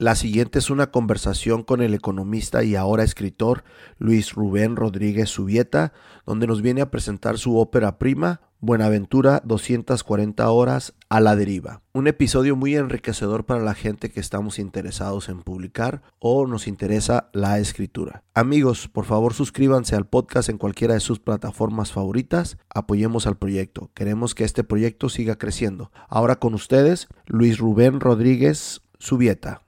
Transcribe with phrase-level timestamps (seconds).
[0.00, 3.64] La siguiente es una conversación con el economista y ahora escritor
[3.98, 5.92] Luis Rubén Rodríguez Subieta,
[6.24, 11.82] donde nos viene a presentar su ópera prima, Buenaventura 240 horas a la deriva.
[11.92, 17.28] Un episodio muy enriquecedor para la gente que estamos interesados en publicar o nos interesa
[17.32, 18.22] la escritura.
[18.34, 22.56] Amigos, por favor suscríbanse al podcast en cualquiera de sus plataformas favoritas.
[22.72, 23.90] Apoyemos al proyecto.
[23.94, 25.90] Queremos que este proyecto siga creciendo.
[26.08, 29.67] Ahora con ustedes, Luis Rubén Rodríguez Subieta.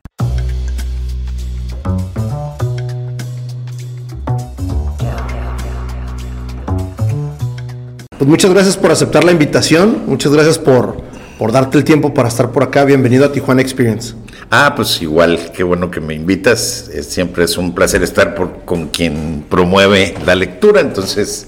[8.21, 10.95] Pues muchas gracias por aceptar la invitación, muchas gracias por,
[11.39, 12.85] por darte el tiempo para estar por acá.
[12.85, 14.13] Bienvenido a Tijuana Experience.
[14.51, 16.91] Ah, pues igual, qué bueno que me invitas.
[17.01, 21.47] siempre es un placer estar por, con quien promueve la lectura, entonces,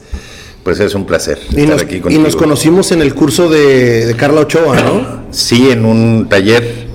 [0.65, 2.19] pues es un placer y estar nos, aquí contigo.
[2.19, 5.25] Y nos conocimos en el curso de, de Carla Ochoa, ¿no?
[5.31, 6.87] sí, en un taller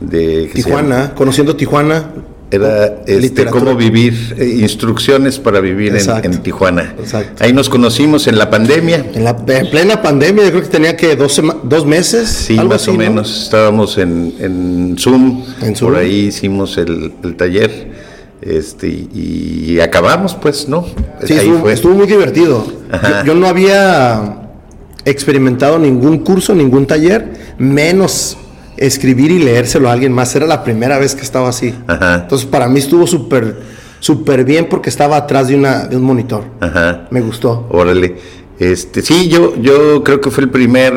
[0.00, 0.50] de...
[0.52, 2.10] Tijuana, conociendo Tijuana.
[2.54, 6.94] Era este, cómo vivir, eh, instrucciones para vivir en, Tijuana.
[7.40, 9.04] Ahí nos conocimos en la pandemia.
[9.12, 12.28] En, la, plena pandemia, yo creo que tenía que dos, dos meses.
[12.28, 13.44] Sí, más o menos.
[13.44, 15.44] Estábamos en, Zoom,
[15.80, 17.92] Por ahí hicimos el, taller.
[18.40, 20.86] Este, y, acabamos, pues, ¿no?
[21.24, 22.64] Sí, estuvo, muy divertido.
[23.26, 24.48] yo no había
[25.04, 28.36] experimentado ningún curso, ningún taller, menos
[28.76, 30.34] escribir y leérselo a alguien más.
[30.34, 31.74] Era la primera vez que estaba así.
[31.88, 33.56] Entonces para mí estuvo súper
[34.04, 36.44] súper bien porque estaba atrás de, una, de un monitor.
[36.60, 37.08] Ajá.
[37.10, 37.66] Me gustó.
[37.70, 38.16] Órale.
[38.58, 40.92] Este, sí, yo, yo creo que fue el primer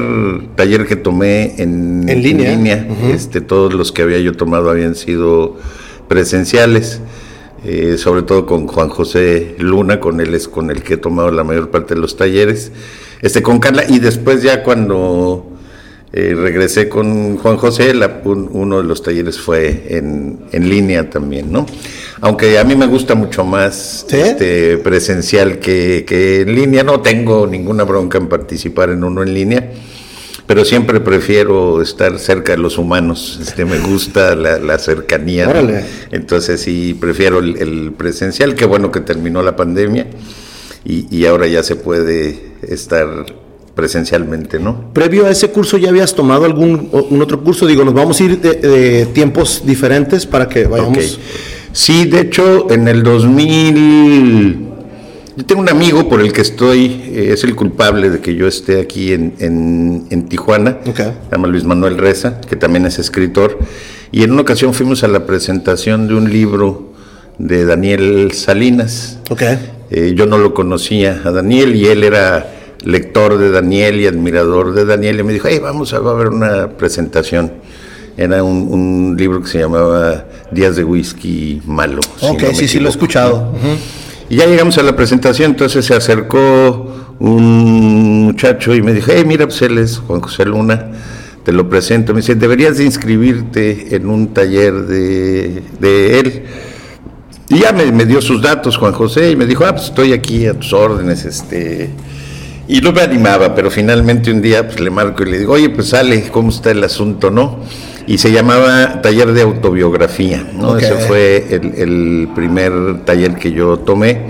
[0.55, 2.86] taller que tomé en, línea.
[3.09, 5.55] este, todos los que había yo tomado habían sido
[6.09, 7.00] presenciales,
[7.64, 11.31] eh, sobre todo con Juan José Luna, con él es con el que he tomado
[11.31, 12.73] la mayor parte de los talleres,
[13.22, 15.56] este, con Carla, y después ya cuando
[16.13, 21.66] eh, regresé con Juan José, uno de los talleres fue en, línea también, ¿no?
[22.22, 26.05] Aunque a mí me gusta mucho más este, presencial que,
[26.41, 29.70] en línea, no tengo ninguna bronca en participar en uno en línea,
[30.45, 36.93] pero siempre prefiero estar cerca de los humanos, este, me gusta la, cercanía, entonces sí
[36.98, 40.08] prefiero el, presencial, qué bueno que terminó la pandemia
[40.86, 43.26] y, y ahora ya se puede estar
[43.77, 44.92] presencialmente, ¿no?
[44.92, 48.23] Previo a ese curso ya habías tomado algún un otro curso, digo, nos vamos a
[48.26, 51.17] ir de, tiempos diferentes para que vayamos.
[51.71, 54.67] Sí, de hecho, en el 2000
[55.37, 58.48] yo tengo un amigo por el que estoy, eh, es el culpable de que yo
[58.48, 59.36] esté aquí en,
[60.10, 63.60] en, Tijuana, se llama Luis Manuel Reza, que también es escritor,
[64.11, 66.92] y en una ocasión fuimos a la presentación de un libro
[67.37, 69.20] de Daniel Salinas.
[69.30, 69.60] Okay.
[69.92, 74.73] Eh, yo no lo conocía a Daniel y él era lector de Daniel y admirador
[74.73, 77.52] de Daniel, y me dijo, hey, vamos a, ver una presentación.
[78.17, 82.02] Era un, libro que se llamaba Días de Whisky Malo.
[82.21, 83.54] Ok, sí, sí, lo he escuchado.
[84.30, 89.23] Y ya llegamos a la presentación, entonces se acercó un muchacho y me dijo, hey,
[89.26, 90.92] mira, pues él es Juan José Luna,
[91.43, 92.14] te lo presento.
[92.14, 96.43] Me dice, deberías de inscribirte en un taller de, de él.
[97.49, 100.11] Y ya me, me, dio sus datos Juan José y me dijo, ah, pues estoy
[100.11, 101.92] aquí a tus órdenes, este
[102.67, 105.70] y no me animaba, pero finalmente un día pues, le marco y le digo, oye,
[105.70, 107.60] pues sale, ¿cómo está el asunto, no?
[108.08, 110.78] Y se llamaba Taller de Autobiografía, ¿no?
[110.78, 114.22] Ese fue el, primer taller que yo tomé.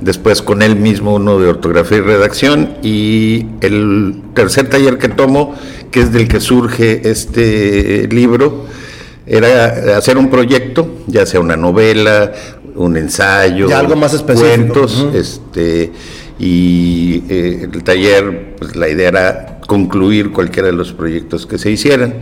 [0.00, 2.74] Después con él mismo uno de ortografía y redacción.
[2.82, 5.54] Y el tercer taller que tomo,
[5.90, 8.66] que es del que surge este libro,
[9.26, 12.32] era hacer un proyecto, ya sea una novela,
[12.76, 14.48] un ensayo, algo más específico.
[14.48, 15.92] cuentos, este
[16.40, 21.70] y eh, el taller, pues la idea era concluir cualquiera de los proyectos que se
[21.70, 22.14] hicieran.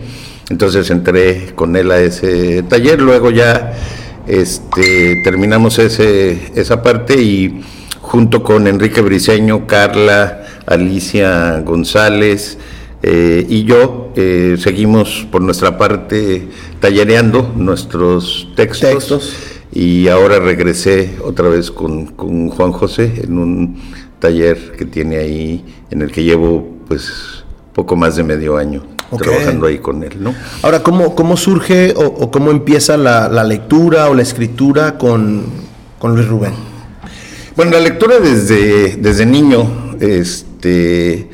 [0.49, 3.73] Entonces entré con él a ese taller, luego ya
[4.27, 7.61] este, terminamos ese, esa parte y
[8.01, 12.57] junto con Enrique Briceño, Carla, Alicia González
[13.01, 16.47] eh, y yo eh, seguimos por nuestra parte
[16.81, 19.33] tallereando nuestros textos,
[19.71, 23.81] y ahora regresé otra vez con, con Juan José en un
[24.19, 27.43] taller que tiene ahí, en el que llevo pues
[27.73, 28.83] poco más de medio año
[29.17, 30.35] trabajando ahí con él, ¿no?
[30.61, 35.45] Ahora, ¿cómo, cómo surge o, cómo empieza la, lectura o la escritura con,
[36.03, 36.53] Luis Rubén?
[37.55, 41.29] Bueno, la lectura desde, desde niño, este,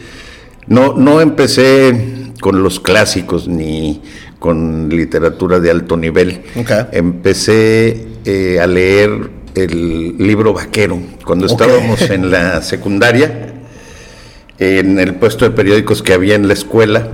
[0.68, 4.02] no, no empecé con los clásicos ni
[4.40, 6.44] con literatura de alto nivel.
[6.92, 11.00] Empecé eh, a leer el libro vaquero.
[11.26, 13.54] Cuando estábamos en la secundaria,
[14.60, 17.08] en el puesto de periódicos que había en la escuela,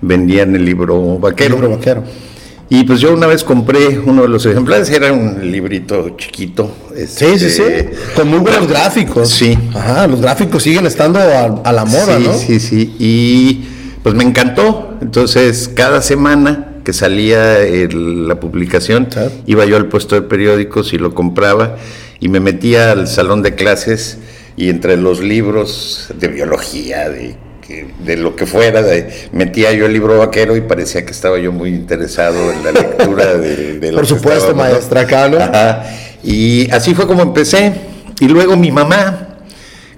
[0.00, 1.70] vendían el libro vaquero.
[1.70, 2.04] vaquero.
[2.72, 6.72] Y pues yo una vez compré uno de los ejemplares, era un librito chiquito.
[6.96, 7.62] sí, sí, sí.
[7.62, 9.28] Este, Con muy buenos gráficos.
[9.28, 9.58] Sí.
[9.74, 12.32] Ajá, los gráficos siguen estando a, la moda, sí, ¿no?
[12.34, 12.94] Sí, sí.
[13.00, 13.64] Y
[14.04, 14.94] pues me encantó.
[15.00, 17.58] Entonces, cada semana que salía
[17.92, 19.08] la publicación,
[19.46, 21.76] iba yo al puesto de periódicos y lo compraba
[22.20, 24.18] y me metía al salón de clases
[24.56, 27.36] y entre los libros de biología, de
[28.04, 28.82] de lo que fuera,
[29.32, 33.36] metía yo el libro vaquero y parecía que estaba yo muy interesado en la lectura
[33.36, 35.38] de, de Por supuesto, maestra Cano.
[36.22, 37.72] Y así fue como empecé.
[38.20, 39.38] Y luego mi mamá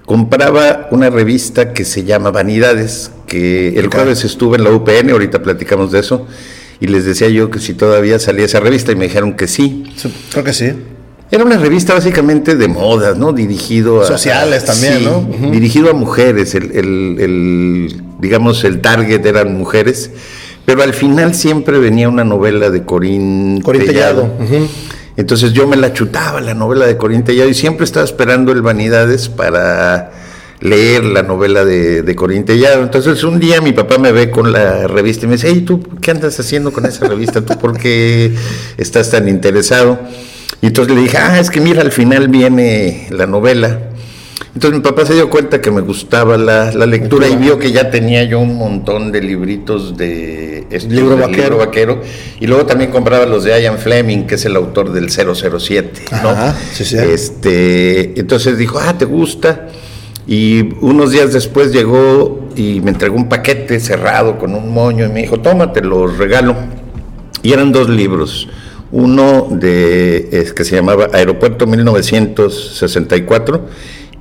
[0.05, 5.41] compraba una revista que se llama Vanidades, que el jueves estuve en la UPN, ahorita
[5.41, 6.27] platicamos de eso,
[6.83, 9.85] y les decía yo que si todavía salía esa revista y me dijeron que sí.
[10.33, 10.73] Creo que sí.
[11.31, 13.31] Era una revista básicamente de modas, ¿no?
[13.31, 14.05] Dirigido a...
[14.05, 15.25] Sociales también, ¿no?
[15.49, 20.11] Dirigido a mujeres, el, digamos, el target eran mujeres,
[20.65, 24.29] pero al final siempre venía una novela de Corín, Corín Tellado.
[25.15, 28.61] Entonces yo me la chutaba, la novela de Corín Tellado, y siempre estaba esperando el
[28.61, 30.11] Vanidades para
[30.63, 32.83] leer la novela de, de Corín Tellado.
[32.83, 35.83] Entonces un día mi papá me ve con la revista y me dice, hey, ¿tú
[36.01, 37.41] qué andas haciendo con esa revista?
[37.41, 38.33] ¿Tú por qué
[38.77, 39.99] estás tan interesado?
[40.61, 43.89] Y entonces le dije, ah, es que mira, al final viene la novela.
[44.55, 47.89] Entonces mi papá se dio cuenta que me gustaba la, lectura y vio que ya
[47.89, 51.57] tenía yo un montón de libritos de este, libro, vaquero.
[51.57, 52.01] vaquero.
[52.39, 56.05] Y luego también compraba los de Ian Fleming, que es el autor del 007.
[56.11, 56.97] Ajá, sí, sí.
[56.97, 59.67] Este, entonces dijo, ah, ¿te gusta?
[60.25, 65.09] Y unos días después llegó y me entregó un paquete cerrado con un moño y
[65.09, 66.55] me dijo, tómate, lo regalo.
[67.41, 68.47] Y eran dos libros
[68.93, 73.67] uno de, es, que se llamaba Aeropuerto 1964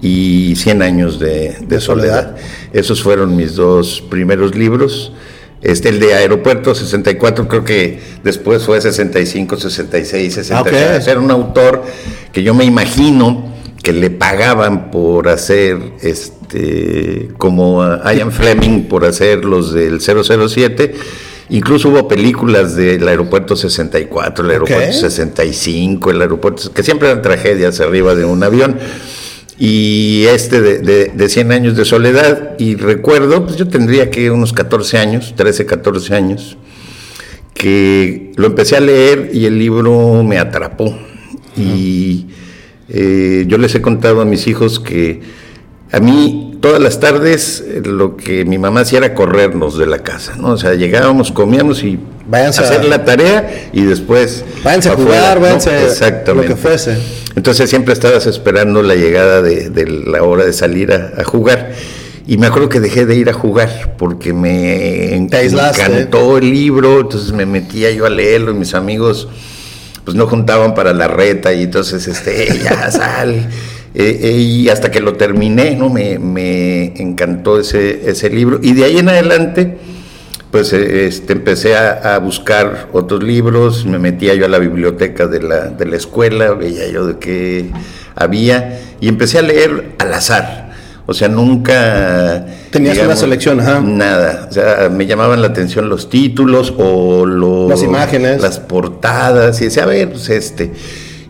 [0.00, 2.36] y 100 años de, soledad.
[2.72, 5.12] Esos fueron mis dos primeros libros.
[5.60, 11.06] Este, el de Aeropuerto 64, creo que después fue 65, 66, 66.
[11.06, 11.84] Era un autor
[12.32, 13.51] que yo me imagino
[13.82, 20.94] que le pagaban por hacer, este, como a Ian Fleming, por hacer los del 007
[21.52, 27.78] Incluso hubo películas del aeropuerto 64, el aeropuerto 65, el aeropuerto, que siempre eran tragedias
[27.80, 28.78] arriba de un avión.
[29.58, 34.54] Y este de, de, 100 años de soledad, y recuerdo, pues yo tendría que unos
[34.54, 36.56] 14 años, 13, 14 años,
[37.52, 40.96] que lo empecé a leer y el libro me atrapó.
[41.54, 42.28] Y
[42.94, 45.22] eh, yo les he contado a mis hijos que
[45.92, 50.00] a mí todas las tardes eh, lo que mi mamá hacía era corrernos de la
[50.00, 50.48] casa, ¿no?
[50.50, 55.40] O sea, llegábamos, comíamos y váyanse a hacer la tarea y después váyanse a jugar,
[55.40, 56.48] váyanse Exactamente.
[56.48, 56.98] lo que fuese.
[57.34, 61.72] Entonces siempre estabas esperando la llegada de, la hora de salir a, jugar.
[62.26, 67.32] Y me acuerdo que dejé de ir a jugar porque me encantó el libro, entonces
[67.32, 69.28] me metía yo a leerlo y mis amigos
[70.04, 73.48] pues no juntaban para la reta y entonces este ya sal
[73.94, 75.90] eh, eh, y hasta que lo terminé, ¿no?
[75.90, 78.58] Me, me, encantó ese, ese libro.
[78.62, 79.76] Y de ahí en adelante,
[80.50, 85.42] pues eh, este, empecé a, buscar otros libros, me metía yo a la biblioteca de
[85.42, 87.70] la, de la escuela, veía yo de qué
[88.14, 90.71] había, y empecé a leer al azar.
[91.06, 92.46] O sea, nunca...
[92.70, 93.80] Tenías una selección, ajá.
[93.80, 94.46] Nada.
[94.48, 97.68] O sea, me llamaban la atención los títulos o los...
[97.68, 98.40] Las imágenes.
[98.40, 99.60] Las portadas.
[99.60, 100.72] Y decía, a ver, pues este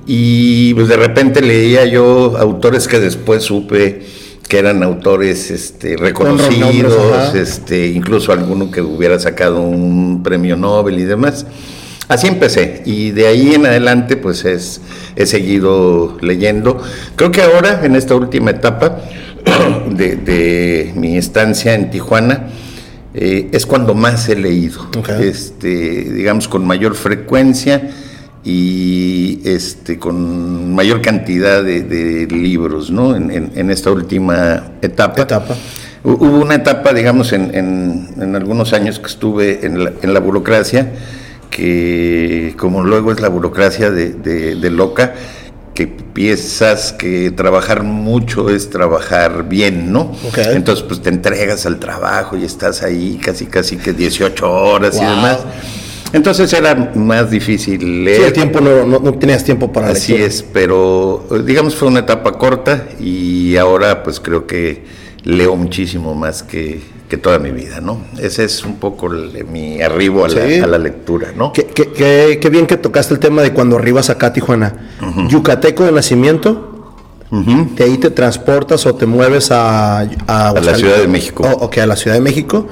[0.06, 4.02] y pues de repente leía yo autores que después supe
[4.48, 11.04] que eran autores este, reconocidos, este, incluso alguno que hubiera sacado un premio Nobel y
[11.04, 11.46] demás.
[12.08, 14.80] Así empecé y de ahí en adelante pues es,
[15.16, 16.82] he seguido leyendo.
[17.16, 18.98] Creo que ahora, en esta última etapa
[19.90, 22.48] de, mi estancia en Tijuana,
[23.14, 24.88] eh, es cuando más he leído,
[25.20, 27.90] este, digamos con mayor frecuencia
[28.44, 33.14] y este, con mayor cantidad de, libros ¿no?
[33.14, 35.22] En, esta última etapa.
[35.22, 35.56] etapa.
[36.04, 40.92] Hubo una etapa, digamos, en, en algunos años que estuve en la, en la, burocracia,
[41.52, 45.14] que como luego es la burocracia de, de, loca,
[45.74, 50.12] que piensas que trabajar mucho es trabajar bien, ¿no?
[50.36, 55.04] Entonces, pues te entregas al trabajo y estás ahí casi, casi que 18 horas y
[55.04, 55.38] demás.
[56.12, 58.18] Entonces era más difícil leer.
[58.18, 62.36] Sí, el tiempo no, no, tenías tiempo para Así es, pero digamos fue una etapa
[62.36, 64.84] corta y ahora pues creo que
[65.24, 68.00] leo muchísimo más que, que toda mi vida, ¿no?
[68.18, 71.52] Ese es un poco mi arribo a, la, lectura, ¿no?
[71.52, 74.72] Qué, qué, qué, bien que tocaste el tema de cuando arribas acá a Tijuana.
[75.28, 76.94] Yucateco de nacimiento,
[77.30, 79.98] de ahí te transportas o te mueves a...
[80.26, 81.46] A, la Ciudad de México.
[81.60, 82.66] ok, a la Ciudad de México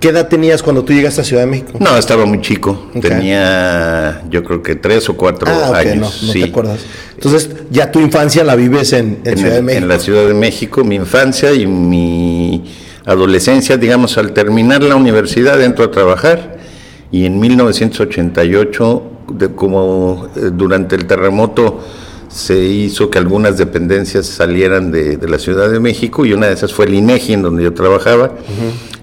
[0.00, 1.72] ¿Qué edad tenías cuando tú llegaste a Ciudad de México?
[1.80, 2.90] No, estaba muy chico.
[3.00, 6.22] Tenía, yo creo que tres o cuatro ah, años.
[6.22, 6.80] No, no te acuerdas.
[7.14, 9.82] Entonces, ya tu infancia la vives en, Ciudad de México.
[9.82, 12.62] En la Ciudad de México, mi infancia y mi
[13.06, 16.58] adolescencia, digamos, al terminar la universidad entro a trabajar
[17.12, 19.02] y en 1988,
[19.54, 21.80] como eh, durante el terremoto
[22.28, 26.72] se hizo que algunas dependencias salieran de, la Ciudad de México y una de esas
[26.72, 28.32] fue el INEGI en donde yo trabajaba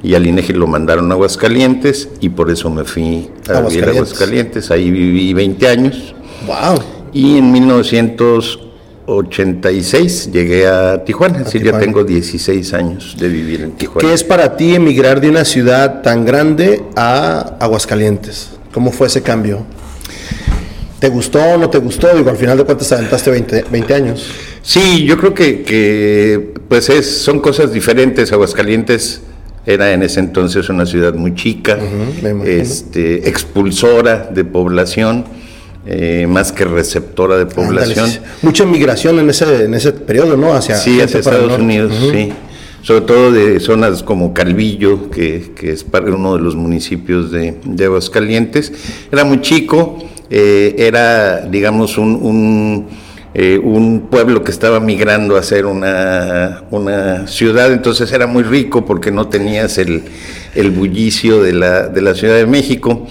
[0.04, 3.92] y al INEGI lo mandaron a Aguascalientes y por eso me fui a vivir a
[3.92, 6.14] Aguascalientes, ahí viví 20 años.
[6.46, 6.84] Wow.
[7.14, 7.52] Y en
[9.06, 14.08] 1986 llegué a Tijuana, es decir, ya tengo 16 años de vivir en Tijuana.
[14.08, 18.52] ¿Qué es para ti emigrar de una ciudad tan grande a Aguascalientes?
[18.74, 19.66] ¿Cómo fue ese cambio?
[21.00, 22.16] ¿Te gustó o no te gustó?
[22.16, 24.26] Digo, al final de cuentas aventaste 20, 20 años.
[24.62, 28.32] Sí, yo creo que, pues es, son cosas diferentes.
[28.32, 29.22] Aguascalientes
[29.66, 31.78] era en ese entonces una ciudad muy chica,
[32.46, 35.26] este, expulsora de población,
[35.86, 38.10] eh, más que receptora de población.
[38.42, 40.54] Mucha migración en ese, en ese periodo, ¿no?
[40.54, 42.32] Hacia, sí, hacia Estados Unidos, sí.
[42.82, 47.86] Sobre todo de zonas como Calvillo, que, que es uno de los municipios de, de
[47.86, 48.74] Aguascalientes.
[49.10, 50.00] Era muy chico
[50.36, 52.88] eh, era, digamos, un,
[53.36, 58.84] eh, un, pueblo que estaba migrando a ser una, una, ciudad, entonces era muy rico
[58.84, 60.02] porque no tenías el,
[60.56, 63.06] el bullicio de la, de la, Ciudad de México.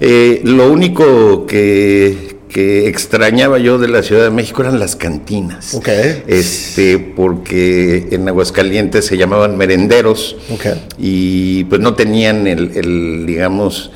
[0.00, 5.74] Eh, lo único que, que extrañaba yo de la Ciudad de México eran las cantinas.
[5.74, 6.22] Okay.
[6.26, 10.36] Este, porque en Aguascalientes se llamaban merenderos
[10.98, 13.90] y pues no tenían el, el digamos,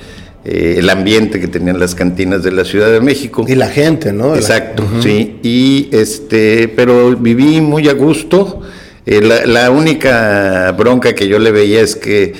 [0.44, 3.44] eh, el ambiente que tenían las cantinas de la Ciudad de México.
[3.46, 4.34] Y la gente, ¿no?
[4.34, 5.38] Exacto, sí.
[5.44, 8.60] Y este, pero viví muy a gusto.
[9.06, 12.34] Eh, la, única bronca que yo le veía es que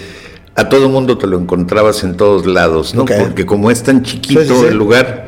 [0.55, 3.05] a todo mundo te lo encontrabas en todos lados, ¿no?
[3.05, 5.22] Porque como es tan chiquito el lugar,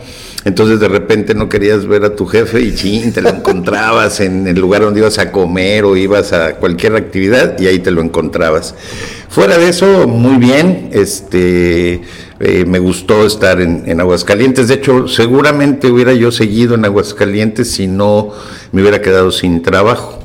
[0.44, 4.46] entonces de repente no querías ver a tu jefe y ching, te lo encontrabas en
[4.46, 8.02] el lugar donde ibas a comer o ibas a cualquier actividad y ahí te lo
[8.02, 8.74] encontrabas.
[9.28, 12.02] Fuera de eso, muy bien, este
[12.40, 14.68] eh, me gustó estar en, Aguascalientes.
[14.68, 18.32] De hecho, seguramente hubiera yo seguido en Aguascalientes si no
[18.72, 20.20] me hubiera quedado sin trabajo.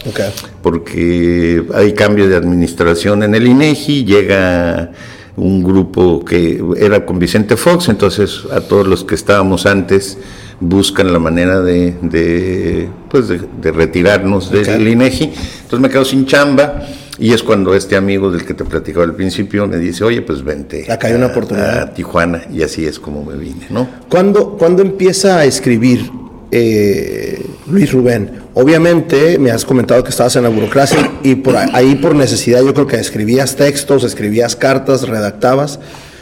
[0.62, 4.92] Porque hay cambio de administración en el INEGI, llega
[5.40, 10.18] un grupo que era con Vicente Fox, entonces a todos los que estábamos antes
[10.60, 15.24] buscan la manera de, de pues de, retirarnos del INEGI.
[15.24, 16.84] Entonces me quedo sin chamba
[17.18, 20.44] y es cuando este amigo del que te platicaba al principio me dice, oye, pues
[20.44, 21.80] vente Acá hay una oportunidad.
[21.80, 22.44] a Tijuana.
[22.52, 23.88] Y así es como me vine, ¿no?
[24.10, 26.10] ¿Cuándo, empieza a escribir
[26.52, 28.39] eh, Luis Rubén?
[28.54, 32.74] Obviamente me has comentado que estabas en la burocracia y por ahí por necesidad yo
[32.74, 35.80] creo que escribías textos, escribías cartas, redactabas,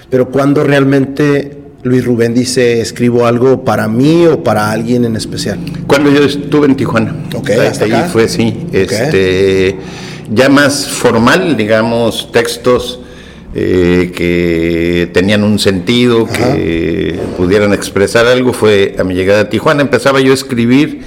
[0.09, 5.59] pero ¿cuándo realmente Luis Rubén dice escribo algo para mí o para alguien en especial?
[5.87, 7.15] Cuando yo estuve en Tijuana.
[7.33, 8.67] Ok, hasta ahí fue, sí.
[8.71, 9.77] Este
[10.29, 12.99] ya más formal, digamos, textos
[13.55, 19.81] eh, que tenían un sentido, que pudieran expresar algo, fue a mi llegada a Tijuana.
[19.81, 21.01] Empezaba yo a escribir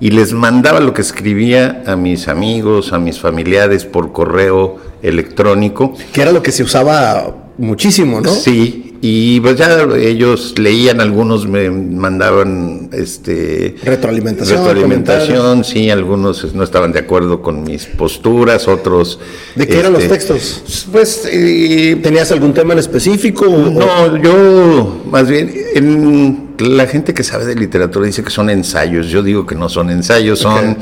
[0.00, 5.94] y les mandaba lo que escribía a mis amigos, a mis familiares por correo electrónico.
[6.12, 8.30] Que era lo que se usaba muchísimo, ¿no?
[8.30, 14.58] Sí, y pues ya ellos leían, algunos me mandaban este retroalimentación.
[14.58, 19.20] Retroalimentación, sí, algunos no estaban de acuerdo con mis posturas, otros.
[19.54, 20.88] ¿De qué eran los este, textos?
[20.90, 21.28] Pues.
[21.30, 23.46] Eh, ¿Tenías algún tema en específico?
[23.46, 29.06] No, yo, más bien, en, la gente que sabe de literatura dice que son ensayos.
[29.06, 30.78] Yo digo que no son ensayos, son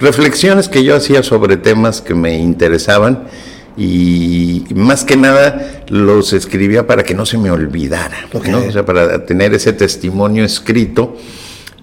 [0.00, 3.28] reflexiones que yo hacía sobre temas que me interesaban
[3.76, 9.24] y más que nada los escribía para que no se me olvidara, o sea, para
[9.24, 11.16] tener ese testimonio escrito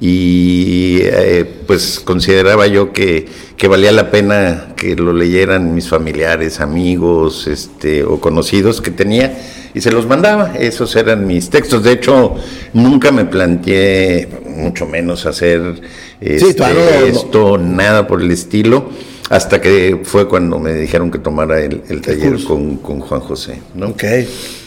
[0.02, 3.28] y eh, pues consideraba yo que,
[3.58, 9.38] que, valía la pena que lo leyeran mis familiares, amigos este, o conocidos que tenía
[9.74, 12.36] y se los mandaba, esos eran mis textos, de hecho
[12.74, 15.82] nunca me planteé, mucho menos hacer
[16.22, 18.90] este, esto, nada por el estilo
[19.30, 23.62] hasta que fue cuando me dijeron que tomara el, taller con, Juan José.
[23.76, 23.90] ¿no?
[23.90, 24.04] Ok,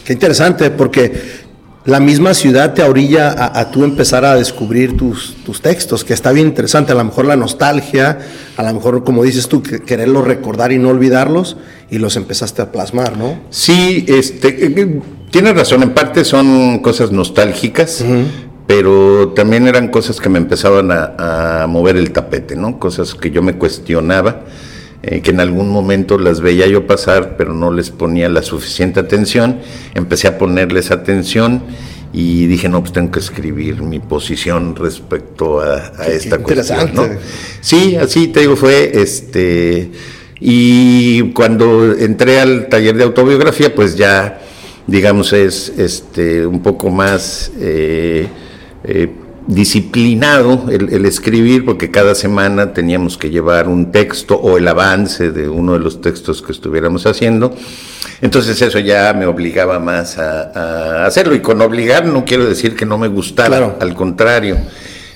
[0.05, 1.43] qué interesante, porque
[1.85, 6.31] la misma ciudad te orilla a, tú empezar a descubrir tus, tus, textos, que está
[6.31, 8.19] bien interesante, a lo mejor la nostalgia,
[8.55, 11.57] a lo mejor como dices tú, quererlos recordar y no olvidarlos,
[11.89, 13.37] y los empezaste a plasmar, ¿no?
[13.49, 18.03] Sí, este, eh, eh, tienes razón, en parte son cosas nostálgicas,
[18.75, 22.79] pero también eran cosas que me empezaban a, mover el tapete, ¿no?
[22.79, 24.45] Cosas que yo me cuestionaba.
[25.03, 28.99] eh, que en algún momento las veía yo pasar, pero no les ponía la suficiente
[28.99, 29.59] atención.
[29.93, 31.61] Empecé a ponerles atención
[32.13, 36.91] y dije, no, pues tengo que escribir mi posición respecto a, esta cuestión.
[36.95, 37.07] ¿no?
[37.61, 39.91] Sí, así te digo, fue este.
[40.39, 44.41] Y cuando entré al taller de autobiografía, pues ya,
[44.87, 48.27] digamos, es este un poco más eh,
[48.83, 49.09] eh,
[49.47, 55.49] disciplinado el, escribir, porque cada semana teníamos que llevar un texto o el avance de
[55.49, 57.53] uno de los textos que estuviéramos haciendo.
[58.21, 61.35] Entonces eso ya me obligaba más a, hacerlo.
[61.35, 64.57] Y con obligar no quiero decir que no me gustara, al contrario.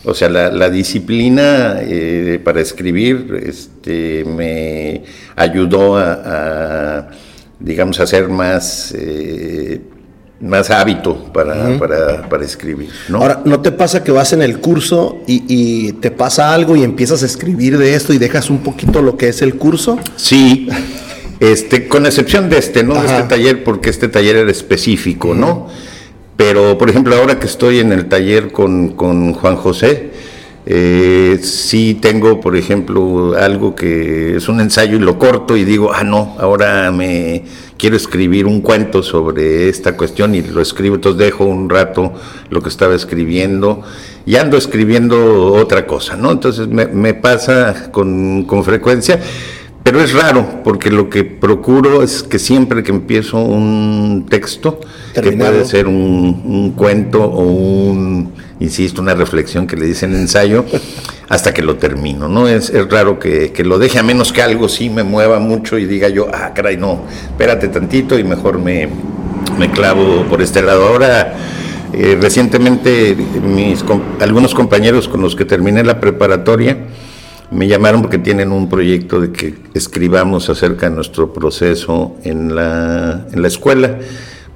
[0.03, 5.03] O sea, la, disciplina eh, para escribir este, me
[5.36, 7.09] ayudó a,
[7.59, 8.93] digamos, a ser más...
[8.97, 9.81] Eh,
[10.39, 12.89] más hábito para, para, escribir.
[13.10, 13.20] ¿no?
[13.20, 17.24] Ahora, ¿no te pasa que vas en el curso y, te pasa algo y empiezas
[17.24, 20.00] a escribir de esto y dejas un poquito lo que es el curso?
[20.15, 20.70] Sí,
[21.39, 22.96] este, con excepción de este, ¿no?
[22.96, 25.67] De este taller, porque este taller era específico, ¿no?
[26.36, 30.12] Pero, por ejemplo, ahora que estoy en el taller con, con Juan José,
[30.70, 35.94] eh, sí tengo, por ejemplo, algo que es un ensayo y lo corto y digo,
[35.94, 37.44] ah, no, ahora me
[37.77, 42.13] quiero escribir un cuento sobre esta cuestión y lo escribo, entonces dejo un rato
[42.50, 43.84] lo que estaba escribiendo
[44.25, 46.31] y ando escribiendo otra cosa, ¿no?
[46.31, 49.22] Entonces me, pasa con, frecuencia,
[49.88, 54.82] pero es raro, porque lo que procuro es que siempre que empiezo un texto,
[55.13, 60.65] que puede ser un, un cuento o un insisto, una reflexión que le dicen ensayo,
[61.29, 62.50] hasta que lo termino, ¿no?
[62.50, 66.10] Es, raro que, lo deje, a menos que algo sí me mueva mucho y diga
[66.10, 68.89] yo, ah, caray, no, espérate tantito y mejor me,
[69.58, 70.86] me clavo por este lado.
[70.86, 71.34] Ahora,
[71.94, 73.86] eh, recientemente, mis,
[74.20, 76.75] algunos compañeros con los que terminé la preparatoria,
[77.51, 83.25] me llamaron porque tienen un proyecto de que escribamos acerca de nuestro proceso en la,
[83.31, 83.97] en la escuela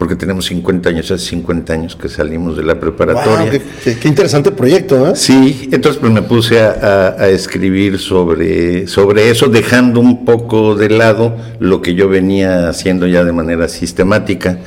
[0.02, 3.62] porque tenemos 50 años, hace 50 años que salimos de la preparatoria.
[3.84, 5.12] qué, interesante proyecto, ¿eh?
[5.16, 11.38] Sí, entonces pues me puse a, escribir sobre, sobre eso, dejando un poco de lado
[11.60, 14.58] lo que yo venía haciendo ya de manera sistemática.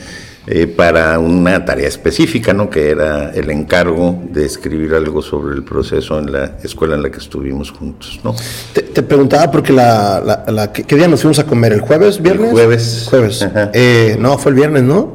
[0.47, 2.69] Eh, para una tarea específica, ¿no?
[2.69, 7.11] que era el encargo de escribir algo sobre el proceso en la escuela en la
[7.11, 8.21] que estuvimos juntos.
[8.23, 8.35] ¿no?
[8.75, 11.73] Te, preguntaba porque la, la, ¿qué día nos fuimos a comer?
[11.73, 12.51] ¿El jueves, viernes?
[12.51, 13.07] jueves.
[13.09, 13.47] Jueves.
[13.73, 15.15] Eh, no, fue el viernes, ¿no?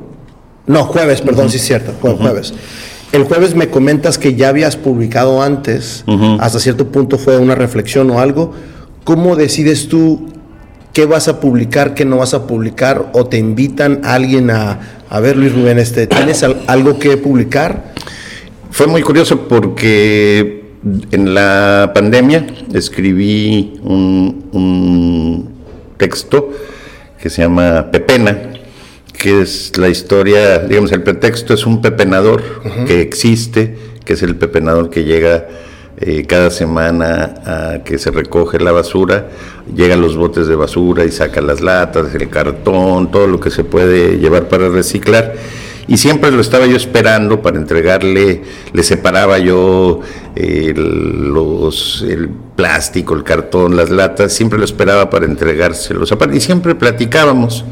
[0.66, 2.56] No, jueves, perdón, sí es cierto, jueves.
[3.12, 6.06] El jueves me comentas que ya habías publicado antes,
[6.40, 8.54] hasta cierto punto fue una reflexión o algo.
[9.04, 10.28] ¿Cómo decides tú
[11.00, 13.12] qué vas a publicar, qué no vas a publicar?
[13.14, 17.94] ¿O te invitan a alguien a, a ver, Luis Rubén, este, ¿tienes algo que publicar?
[18.70, 20.74] Fue muy curioso porque
[21.12, 25.50] en la pandemia escribí un, un
[25.96, 26.50] texto
[27.18, 28.38] que se llama Pepena
[29.18, 32.44] que es la historia, digamos, el pretexto es un pepenador
[32.86, 35.48] que existe, que es el pepenador que llega
[36.00, 39.28] eh, cada semana a que se recoge la basura,
[39.76, 43.64] llegan los botes de basura y saca las latas, el cartón, todo lo que se
[43.64, 45.36] puede llevar para reciclar.
[45.90, 50.02] Y siempre lo estaba yo esperando para entregarle, le separaba yo
[50.36, 56.14] eh, los, el plástico, el cartón, las latas, siempre lo esperaba para entregárselos.
[56.32, 57.66] Y siempre platicábamos.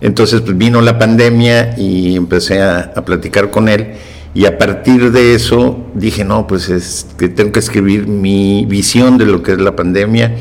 [0.00, 3.94] Entonces pues, vino la pandemia y empecé a, platicar con él
[4.36, 9.16] y a partir de eso dije, no, pues es que tengo que escribir mi visión
[9.16, 10.36] de lo que es la pandemia,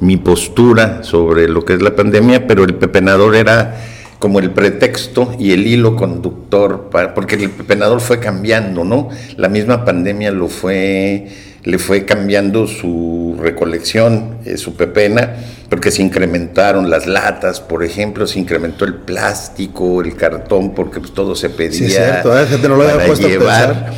[0.00, 3.84] mi postura sobre lo que es la pandemia, pero el pepenador era
[4.18, 9.10] como el pretexto y el hilo conductor, para, porque el pepenador fue cambiando, ¿no?
[9.36, 11.28] La misma pandemia lo fue
[11.64, 15.34] le fue cambiando su recolección, eh, su pepena,
[15.70, 21.12] porque se incrementaron las latas, por ejemplo, se incrementó el plástico, el cartón, porque pues,
[21.12, 22.46] todo se pedía sí, cierto, ¿eh?
[22.68, 23.92] no lo para llevar.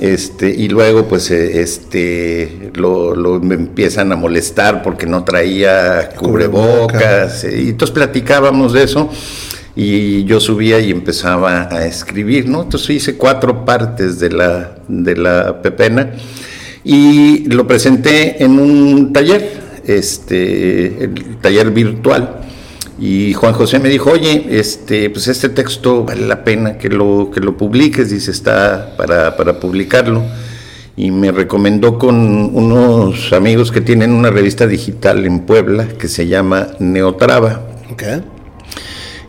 [0.00, 7.44] Este, y luego pues eh, este lo, lo, empiezan a molestar porque no traía cubrebocas.
[7.44, 9.10] y entonces platicábamos de eso
[9.76, 12.62] y yo subía y empezaba a escribir, ¿no?
[12.62, 16.12] Entonces hice cuatro partes de la, de la pepena
[16.84, 22.36] y lo presenté en un taller, este, el taller virtual.
[22.98, 27.30] Y Juan José me dijo, oye, este, pues este texto vale la pena que lo,
[27.32, 30.22] que lo publiques, dice, está para, para publicarlo.
[30.96, 32.16] Y me recomendó con
[32.54, 37.62] unos amigos que tienen una revista digital en Puebla que se llama Neotrava.
[37.92, 38.20] Okay.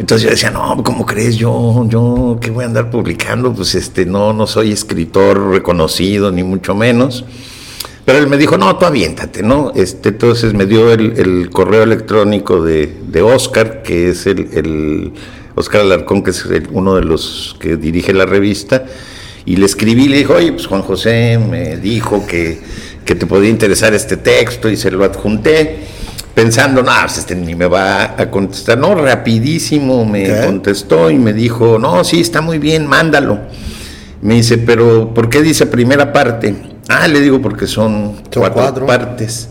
[0.01, 1.35] Entonces yo decía, no, ¿cómo crees?
[1.35, 3.53] Yo, yo, ¿qué voy a andar publicando?
[3.53, 7.23] Pues este, no, no soy escritor reconocido, ni mucho menos.
[8.03, 9.71] Pero él me dijo, no, tú aviéntate, ¿no?
[9.75, 15.13] Este, entonces me dio el, correo electrónico de, de, Oscar, que es el, el
[15.53, 18.85] Oscar Alarcón, que es uno de los que dirige la revista,
[19.45, 22.59] y le escribí, le dijo, oye, pues Juan José me dijo que,
[23.05, 26.00] que te podía interesar este texto, y se lo adjunté
[26.33, 28.77] pensando, no, pues este ni me va a contestar.
[28.77, 33.39] No, rapidísimo me contestó y me dijo, no, sí, está muy bien, mándalo.
[34.21, 36.55] Me dice, pero ¿por qué dice primera parte?
[36.87, 39.49] Ah, le digo porque son, cuatro, partes.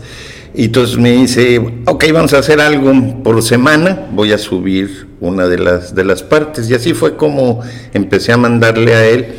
[0.53, 5.47] Y entonces me dice, ok, vamos a hacer algo por semana, voy a subir una
[5.47, 6.69] de las, de las partes.
[6.69, 7.61] Y así fue como
[7.93, 9.35] empecé a mandarle a él.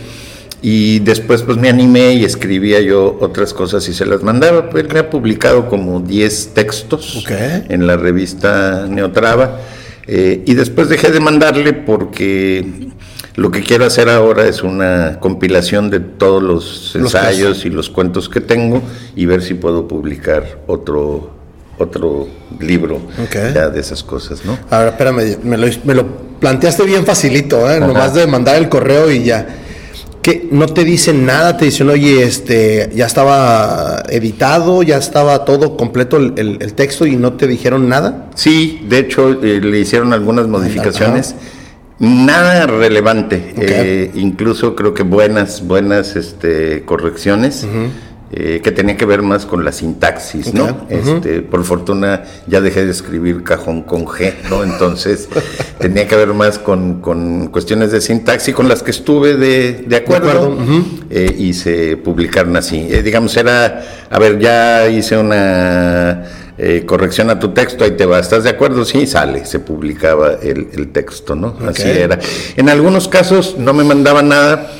[0.63, 4.71] Y después pues me animé y escribía yo otras cosas y se las mandaba.
[4.75, 9.59] Él me ha publicado como 10 textos en la revista Neotrava.
[10.07, 12.91] Eh, y después dejé de mandarle porque
[13.35, 18.29] lo que quiero hacer ahora es una compilación de todos los ensayos y los cuentos
[18.29, 18.83] que tengo
[19.17, 21.43] y ver si puedo publicar otro
[21.79, 22.29] otro
[22.61, 23.01] libro
[23.33, 24.59] ya de esas cosas, ¿no?
[24.71, 26.07] Ahora, espérame, me lo, me lo
[26.39, 27.81] planteaste bien facilito, ¿eh?
[27.81, 29.47] Nomás de mandar el correo y ya.
[30.23, 35.77] Que no te dicen nada, te dicen, oye, este, ya estaba editado, ya estaba todo
[35.77, 38.31] completo el, texto y no te dijeron nada.
[38.37, 41.35] Sí, de hecho eh, le hicieron algunas modificaciones.
[41.99, 47.67] Nada relevante, eh, incluso creo que buenas, buenas este, correcciones.
[48.35, 50.87] Eh, que tenía que ver más con la sintaxis, ¿no?
[50.89, 54.65] este, por fortuna ya dejé de escribir cajón con G, ¿no?
[54.65, 55.29] Entonces
[55.79, 59.97] tenía que ver más con, con, cuestiones de sintaxis con las que estuve de, de
[59.97, 60.57] acuerdo,
[61.11, 62.81] eh, y se publicaron así.
[63.03, 66.23] digamos, era, a ver, ya hice una
[66.57, 68.87] eh, corrección a tu texto, ahí te va, ¿estás de acuerdo?
[68.87, 71.59] Sí, sale, se publicaba el, texto, ¿no?
[71.69, 72.19] Así era.
[72.57, 74.71] En algunos casos no me mandaban nada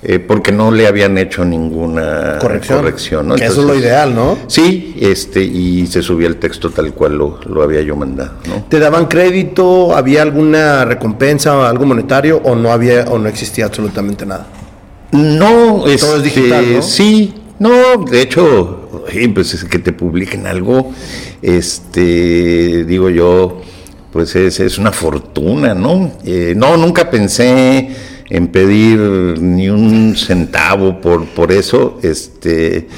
[0.00, 3.34] eh, porque no le habían hecho ninguna corrección, ¿no?
[3.34, 4.38] eso es lo ideal, ¿no?
[4.46, 8.64] Sí, este, y se subía el texto tal cual lo, lo había yo mandado, ¿no?
[8.68, 9.96] ¿Te daban crédito?
[9.96, 14.46] ¿Había alguna recompensa, algo monetario o no había o no existía absolutamente nada?
[15.10, 16.82] No, Todo es este, digital, ¿no?
[16.82, 20.92] Sí, no, de hecho, pues es que te publiquen algo,
[21.42, 23.62] este, digo yo,
[24.12, 26.12] pues es, es una fortuna, ¿no?
[26.24, 27.88] Eh, no, nunca pensé
[28.30, 32.88] en pedir ni un centavo por, por eso, este,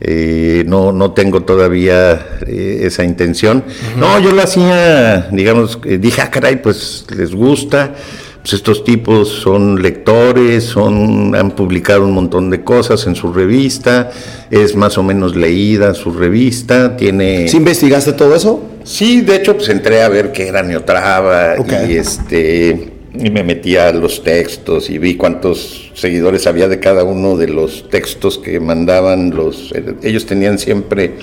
[0.00, 3.64] eh, no, no tengo todavía eh, esa intención.
[3.96, 7.94] No, yo lo hacía, digamos, dije, ah, caray, pues les gusta,
[8.40, 14.10] pues estos tipos son lectores, son, han publicado un montón de cosas en su revista,
[14.50, 17.46] es más o menos leída su revista, tiene...
[17.46, 18.68] ¿Sí investigaste todo eso?
[18.82, 21.54] Sí, de hecho, pues entré a ver qué era Neotrava
[21.88, 27.04] y este y me metía a los textos y vi cuántos seguidores había de cada
[27.04, 29.72] uno de los textos que mandaban los
[30.02, 31.14] ellos tenían siempre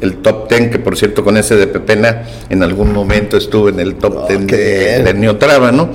[0.00, 3.80] el top ten que por cierto con ese de Pepena en algún momento estuve en
[3.80, 5.90] el top ten de, de Neotrava, ¿no?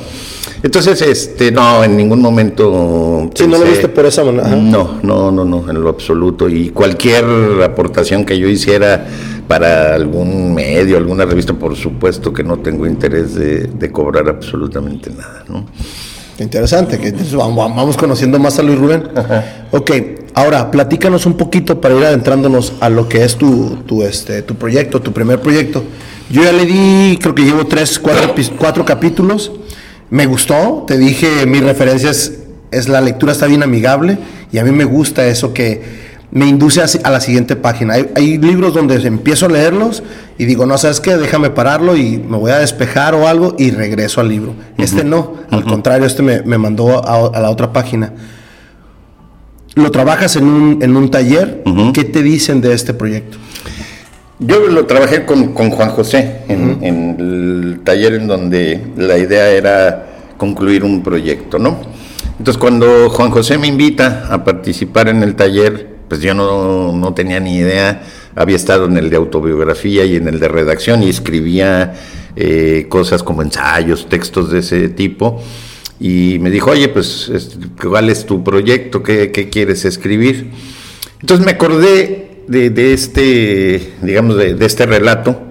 [0.64, 3.30] Entonces, este, no, en ningún momento.
[3.36, 4.48] Sí, no lo viste por esa manera.
[4.48, 6.48] No, no, no, no, en lo absoluto.
[6.48, 7.26] Y cualquier
[7.62, 9.06] aportación que yo hiciera
[9.48, 15.44] para algún medio, alguna revista, por supuesto que no tengo interés de, cobrar absolutamente nada,
[15.48, 15.66] ¿no?
[16.40, 19.04] Interesante, que vamos conociendo más a Luis Rubén.
[19.72, 19.92] Ok,
[20.34, 24.56] ahora platícanos un poquito para ir adentrándonos a lo que es tu, tu, este, tu
[24.56, 25.84] proyecto, tu primer proyecto.
[26.30, 29.52] Yo ya le di, creo que llevo tres, cuatro, cuatro capítulos.
[30.10, 34.18] Me gustó, te dije, mi referencia es, la lectura está bien amigable
[34.52, 35.82] y a mí me gusta eso que
[36.34, 37.94] me induce a, la siguiente página.
[37.94, 40.02] Hay, libros donde empiezo a leerlos
[40.40, 41.16] y digo, no, ¿sabes qué?
[41.16, 44.56] Déjame pararlo y me voy a despejar o algo y regreso al libro.
[44.80, 48.14] Este no, al contrario, este me, mandó a, la otra página.
[49.76, 53.38] Lo trabajas en un, en un taller, ¿qué te dicen de este proyecto?
[54.40, 60.84] Yo lo trabajé con, Juan José en, el taller en donde la idea era concluir
[60.84, 61.78] un proyecto, ¿no?
[62.40, 67.40] Entonces cuando Juan José me invita a participar en el taller, pues yo no, tenía
[67.40, 68.04] ni idea,
[68.36, 71.94] había estado en el de autobiografía y en el de redacción y escribía
[72.36, 75.42] eh, cosas como ensayos, textos de ese tipo.
[76.00, 77.32] Y me dijo, oye, pues,
[77.82, 79.04] ¿cuál es tu proyecto?
[79.04, 80.52] ¿Qué, qué quieres escribir?
[81.22, 85.42] Entonces me acordé de, este, digamos, de, este relato,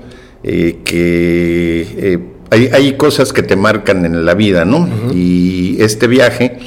[0.44, 2.18] eh, que eh,
[2.50, 4.88] hay, cosas que te marcan en la vida, ¿no?
[5.14, 6.58] Y este viaje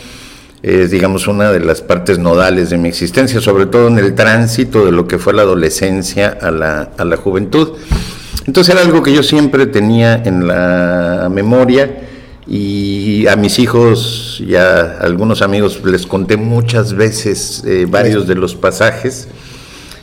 [0.66, 4.84] es, digamos, una de las partes nodales de mi existencia, sobre todo en el tránsito
[4.84, 7.74] de lo que fue la adolescencia a la, a la juventud.
[8.48, 12.08] Entonces era algo que yo siempre tenía en la memoria
[12.48, 18.34] y a mis hijos y a algunos amigos les conté muchas veces eh, varios de
[18.34, 19.28] los pasajes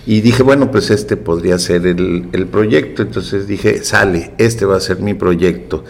[0.06, 3.02] y dije, bueno, pues este podría ser el, el proyecto.
[3.02, 5.82] Entonces dije, sale, este va a ser mi proyecto.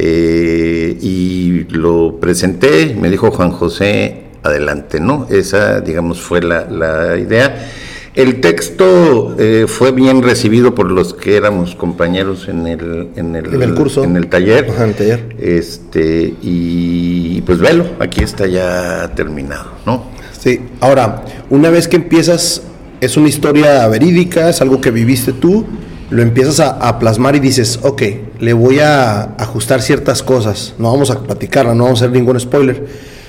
[0.00, 5.26] Eh, y lo presenté, me dijo Juan José, adelante, ¿no?
[5.28, 7.68] Esa, digamos, fue la, la idea.
[8.14, 13.74] El texto eh, fue bien recibido por los que éramos compañeros en el, en el,
[13.74, 14.66] curso, en el taller.
[14.96, 15.36] taller.
[15.38, 20.04] Este, y pues velo, aquí está ya terminado, ¿no?
[20.38, 22.62] Sí, ahora, una vez que empiezas,
[23.00, 25.66] es una historia verídica, es algo que viviste tú,
[26.10, 28.02] lo empiezas a, plasmar y dices, ok,
[28.40, 32.40] le voy a ajustar ciertas cosas, no vamos a platicarla, no vamos a hacer ningún
[32.40, 32.86] spoiler,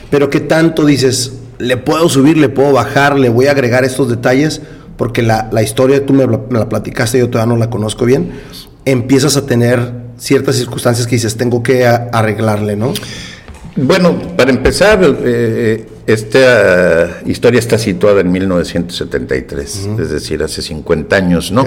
[0.09, 1.33] pero ¿qué tanto dices?
[1.57, 4.61] Le puedo subir, le puedo bajar, le voy a agregar estos detalles,
[4.95, 8.31] porque la, historia tú me, la platicaste, yo todavía no la conozco bien,
[8.85, 12.93] empiezas a tener ciertas circunstancias que dices, tengo que arreglarle, ¿no?
[13.75, 21.51] Bueno, para empezar, eh, esta historia está situada en 1973, es decir, hace 50 años,
[21.51, 21.65] ¿no?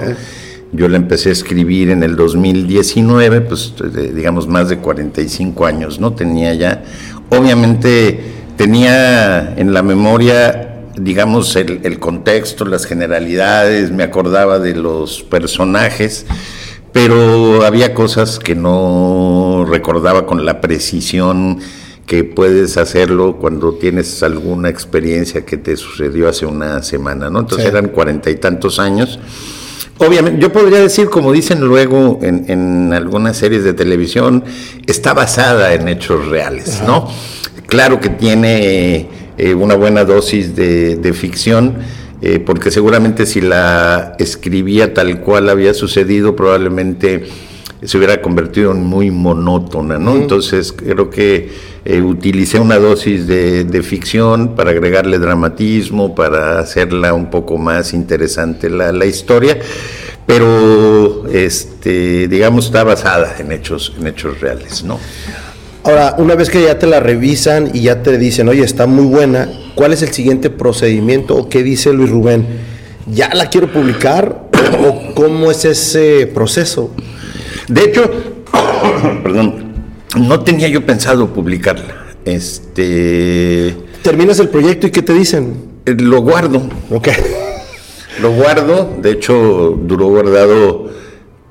[0.73, 3.73] Yo la empecé a escribir en el 2019, pues
[4.13, 6.13] digamos más de 45 años, ¿no?
[6.13, 6.83] Tenía ya,
[7.29, 8.19] obviamente
[8.57, 16.25] tenía en la memoria, digamos, el, contexto, las generalidades, me acordaba de los personajes,
[16.91, 21.59] pero había cosas que no recordaba con la precisión
[22.07, 27.41] que puedes hacerlo cuando tienes alguna experiencia que te sucedió hace una semana, ¿no?
[27.41, 29.19] Entonces eran cuarenta y tantos años
[29.99, 34.43] Obviamente, yo podría decir, como dicen luego en, algunas series de televisión,
[34.87, 37.07] está basada en hechos reales, ¿no?
[37.67, 41.77] Claro que tiene eh, una buena dosis de, ficción,
[42.21, 47.25] eh, porque seguramente si la escribía tal cual había sucedido, probablemente
[47.83, 50.15] se hubiera convertido en muy monótona, ¿no?
[50.15, 51.49] Entonces creo que
[51.85, 58.69] eh, utilicé una dosis de, ficción para agregarle dramatismo, para hacerla un poco más interesante
[58.69, 59.57] la, historia,
[60.25, 64.97] pero este, digamos está basada en hechos, en hechos reales, ¿no?
[65.83, 69.03] Ahora, una vez que ya te la revisan y ya te dicen, oye, está muy
[69.03, 72.45] buena, ¿cuál es el siguiente procedimiento o qué dice Luis Rubén?
[73.07, 76.91] ¿Ya la quiero publicar o cómo es ese proceso?
[77.67, 78.09] De hecho,
[79.23, 79.62] perdón,
[80.17, 82.05] no tenía yo pensado publicarla.
[82.25, 83.75] Este.
[84.01, 85.55] Terminas el proyecto y ¿qué te dicen?
[85.85, 86.61] Eh, lo guardo.
[86.89, 87.09] Ok.
[88.21, 90.87] Lo guardo, de hecho, duró guardado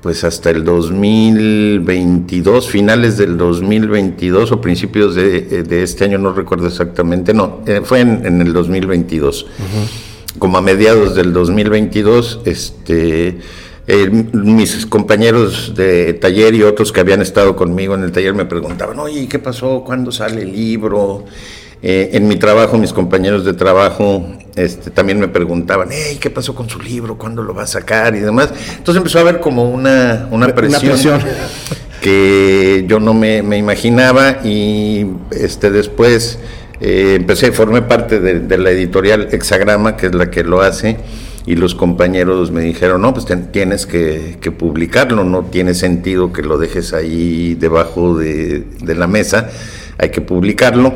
[0.01, 7.33] pues hasta el 2022, finales del 2022 o principios de, este año, no recuerdo exactamente,
[7.33, 9.45] no, eh, fue en, el 2022.
[10.39, 13.37] Como a mediados del 2022, este
[13.85, 18.45] eh, mis compañeros de taller y otros que habían estado conmigo en el taller me
[18.45, 19.83] preguntaban, oye, ¿qué pasó?
[19.85, 21.25] ¿Cuándo sale el libro?
[21.81, 26.55] Eh, en mi trabajo, mis compañeros de trabajo este, también me preguntaban, hey, ¿qué pasó
[26.55, 27.17] con su libro?
[27.17, 28.15] ¿Cuándo lo va a sacar?
[28.15, 28.53] Y demás.
[28.77, 31.19] Entonces empezó a haber como una, una, presión,
[32.01, 36.39] que yo no me, imaginaba y este, después
[36.79, 40.97] eh, empecé, formé parte de, de la editorial Hexagrama, que es la que lo hace
[41.45, 46.57] y los compañeros me dijeron, no, pues tienes que, publicarlo, no tiene sentido que lo
[46.57, 49.49] dejes ahí debajo de, la mesa,
[49.97, 50.93] hay que publicarlo.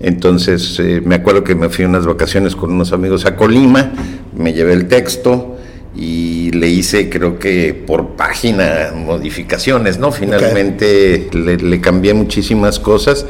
[0.00, 3.92] Entonces eh, me acuerdo que me fui unas vacaciones con unos amigos a Colima,
[4.36, 5.58] me llevé el texto
[5.94, 10.12] y le hice creo que por página modificaciones, ¿no?
[10.12, 13.26] Finalmente le, le cambié muchísimas cosas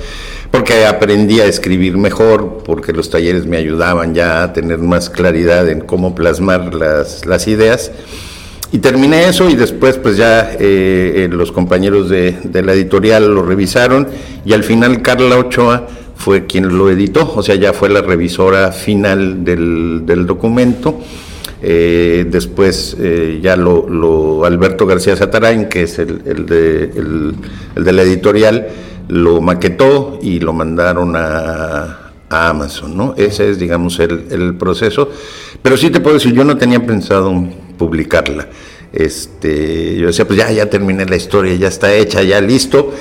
[0.53, 5.68] porque aprendí a escribir mejor, porque los talleres me ayudaban ya a tener más claridad
[5.68, 7.90] en cómo plasmar las, las ideas.
[8.70, 13.42] Y terminé eso y después pues ya eh, eh, los compañeros de, la editorial lo
[13.42, 14.09] revisaron
[14.44, 18.72] y al final Carla Ochoa fue quien lo editó, o sea, ya fue la revisora
[18.72, 21.01] final del, documento.
[21.64, 22.96] Eh, después
[23.40, 26.85] ya lo, Alberto García Satarain, que es el, el, de,
[27.77, 28.66] el de la editorial,
[29.09, 31.98] lo maquetó y lo mandaron a,
[32.31, 33.14] Amazon, ¿no?
[33.18, 35.11] Ese es, digamos, el, proceso.
[35.61, 37.31] Pero sí te puedo decir, yo no tenía pensado
[37.77, 38.48] publicarla.
[38.90, 42.94] Este, yo decía, pues ya, ya terminé la historia, ya está hecha, ya listo.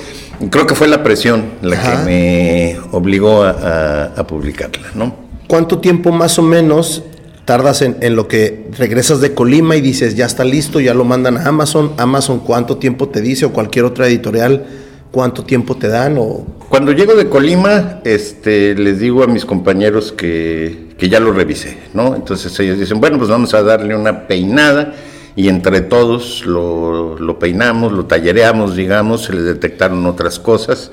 [0.50, 5.16] creo que fue la presión la que me obligó a, publicarla, ¿no?
[5.46, 7.02] ¿Cuánto tiempo más o menos
[7.44, 11.36] tardas en, lo que regresas de Colima y dices, ya está listo, ya lo mandan
[11.38, 11.92] a Amazon?
[11.98, 14.64] Amazon, ¿cuánto tiempo te dice o cualquier otra editorial?
[15.12, 20.10] cuánto tiempo te dan o cuando llego de Colima este les digo a mis compañeros
[20.10, 24.94] que, ya lo revisé no entonces ellos dicen bueno pues vamos a darle una peinada.
[25.34, 30.90] Y entre todos lo, peinamos lo tallereamos digamos se le detectaron otras cosas.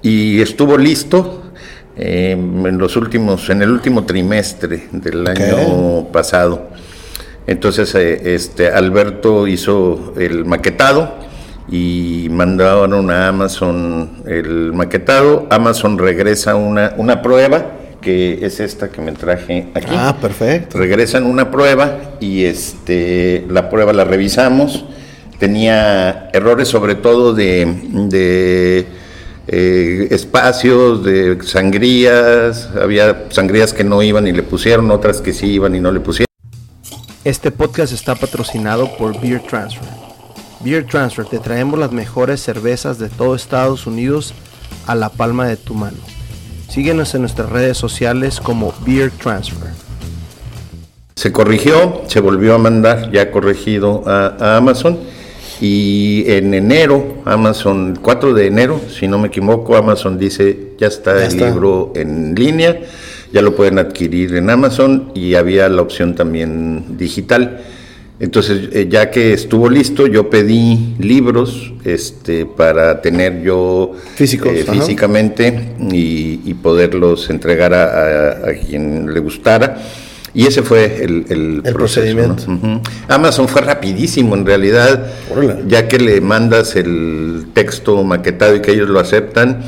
[0.00, 1.42] Y estuvo listo
[1.96, 6.68] em, en los últimos en el último trimestre del año pasado
[7.46, 11.14] Entonces, eh, este, Alberto hizo el maquetado
[11.70, 15.46] y mandaron a Amazon el maquetado.
[15.50, 19.94] Amazon regresa una, una prueba que es esta que me traje aquí.
[19.96, 20.78] Ah, perfecto.
[20.78, 24.84] Regresan una prueba y este la prueba la revisamos.
[25.38, 27.66] Tenía errores sobre todo de,
[28.08, 28.86] de
[29.46, 32.70] eh, espacios, de sangrías.
[32.80, 36.00] Había sangrías que no iban y le pusieron, otras que sí iban y no le
[36.00, 36.26] pusieron.
[37.24, 39.88] Este podcast está patrocinado por Beer Transfer.
[40.60, 44.34] Beer Transfer, te traemos las mejores cervezas de todo Estados Unidos
[44.86, 45.98] a la palma de tu mano.
[46.68, 49.70] Síguenos en nuestras redes sociales como Beer Transfer.
[51.16, 54.98] Se corrigió, se volvió a mandar ya corregido a, Amazon
[55.66, 60.88] y en enero, Amazon, el 4 de enero, si no me equivoco, Amazon dice ya
[60.88, 62.80] está el libro en línea,
[63.32, 67.62] ya lo pueden adquirir en Amazon y había la opción también digital.
[68.20, 75.74] Entonces, eh, ya que estuvo listo, yo pedí libros este, para tener yo eh, físicamente
[75.90, 79.78] y, poderlos entregar a, quien le gustara.
[80.34, 82.44] Y ese fue el, procedimiento.
[83.08, 85.06] Amazon fue rapidísimo en realidad,
[85.68, 89.64] ya que le mandas el texto maquetado y que ellos lo aceptan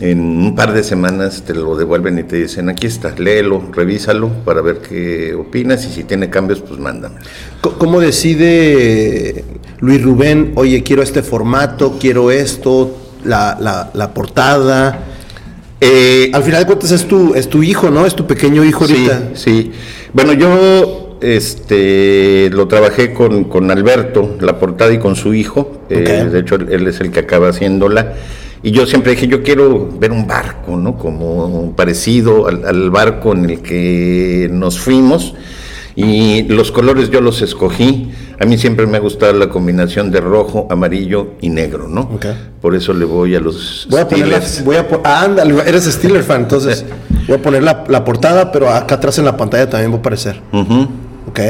[0.00, 4.28] en un par de semanas te lo devuelven y te dicen, aquí está, léelo, revísalo
[4.44, 7.16] para ver qué opinas y si tiene cambios, pues mándame.
[7.60, 9.44] ¿Cómo decide
[9.80, 15.00] Luis Rubén, oye, quiero este formato, quiero esto, la, la, portada?
[15.80, 18.04] Eh, Al final de cuentas es tu, es tu hijo, ¿no?
[18.04, 19.30] Es tu pequeño hijo ahorita.
[19.34, 19.72] Sí,
[20.12, 25.80] Bueno, yo este, lo trabajé con, Alberto, la portada y con su hijo.
[25.88, 28.14] Eh, de hecho, él es el que acaba haciéndola.
[28.62, 30.96] Y yo siempre dije, yo quiero ver un barco, ¿no?
[30.98, 35.34] Como parecido al, barco en el que nos fuimos.
[35.94, 38.10] Y los colores yo los escogí.
[38.38, 42.18] A mí siempre me ha gustado la combinación de rojo, amarillo y negro, ¿no?
[42.60, 44.64] Por eso le voy a los voy a Steelers.
[44.64, 46.84] voy a ah, ándale, eres Steeler fan, entonces
[47.28, 50.40] voy a poner la, portada, pero acá atrás en la pantalla también va a aparecer.
[50.52, 51.40] Ok.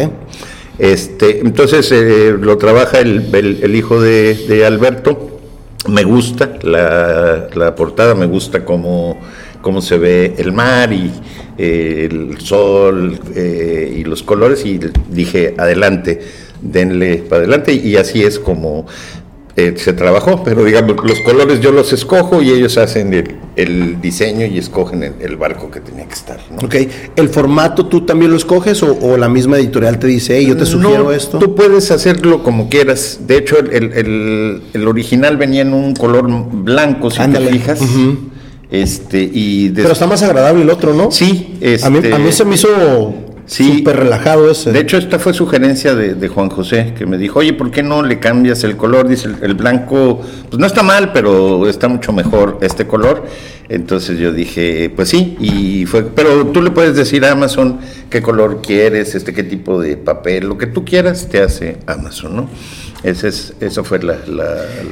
[0.79, 5.37] Este, entonces eh, lo trabaja el, hijo de, de Alberto
[5.88, 9.18] me gusta la, portada, me gusta cómo,
[9.61, 11.11] cómo, se ve el mar y
[11.59, 16.20] eh, el sol eh, y los colores y dije, adelante,
[16.62, 18.87] denle para adelante y así es como
[19.59, 23.14] eh, se trabajó, pero digamos, los colores yo los escojo y ellos hacen
[23.57, 26.38] el, diseño y escogen el, barco que tenía que estar.
[26.62, 26.75] Ok,
[27.16, 30.66] ¿el formato tú también lo escoges o, la misma editorial te dice, hey, yo te
[30.66, 31.38] sugiero esto?
[31.38, 33.21] Tú puedes hacerlo como quieras.
[33.27, 37.81] De hecho, el, original venía en un color blanco, si te fijas.
[38.71, 41.11] Este, y Pero está más agradable el otro, ¿no?
[41.11, 41.59] Sí.
[41.83, 42.69] a, mí, a mí se me hizo
[43.47, 43.79] Sí.
[43.79, 44.73] Súper relajado ese.
[44.73, 48.03] De hecho, esta fue sugerencia de, Juan José, que me dijo, oye, ¿por qué no
[48.03, 49.07] le cambias el color?
[49.09, 53.25] Dice, el, blanco, pues no está mal, pero está mucho mejor este color.
[53.69, 57.79] Entonces yo dije, pues sí, y fue, pero tú le puedes decir a Amazon
[58.11, 62.37] qué color quieres, este, qué tipo de papel, lo que tú quieras, te hace Amazon,
[62.37, 62.49] ¿no?
[63.03, 64.17] Ese es, esa fue la,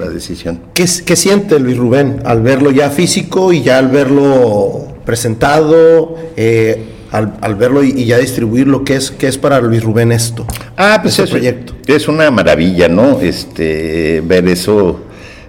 [0.09, 0.61] decisión.
[0.75, 6.17] ¿Qué, ¿Qué siente Luis Rubén al verlo ya físico y ya al verlo presentado?
[6.37, 10.47] Eh, al, verlo y, ya distribuir lo que es, que es para Luis Rubén esto.
[10.77, 11.75] Ah, pues es, proyecto.
[11.87, 13.21] es una maravilla, ¿no?
[13.21, 15.01] Este, ver eso,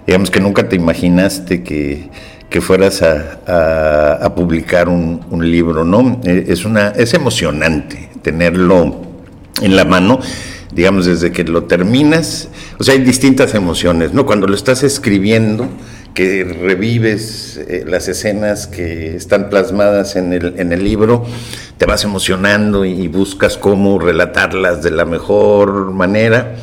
[0.06, 2.10] digamos que nunca te imaginaste que,
[2.60, 6.20] fueras a, publicar un, libro, ¿no?
[6.24, 9.02] E, es, una, es emocionante tenerlo
[9.60, 10.20] en la mano
[10.72, 12.48] digamos, desde que lo terminas,
[12.78, 14.26] o sea, hay distintas emociones, ¿no?
[14.26, 15.68] Cuando lo estás escribiendo,
[16.16, 21.26] que revives eh, las escenas que están plasmadas en el, en el libro,
[21.76, 26.56] te vas emocionando y buscas cómo relatarlas de la mejor manera.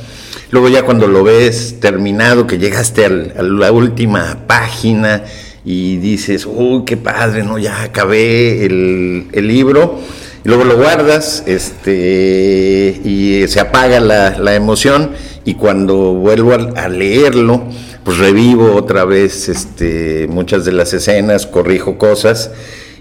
[0.49, 3.09] Luego ya cuando lo ves terminado, que llegaste a
[3.43, 5.23] la última página
[5.63, 7.59] y dices, uy, qué padre, ¿no?
[7.59, 9.99] Ya acabé el, libro.
[10.43, 15.11] Y luego lo guardas este, y se apaga la, emoción
[15.45, 17.63] y cuando vuelvo a leerlo,
[18.03, 22.51] pues revivo otra vez este, muchas de las escenas, corrijo cosas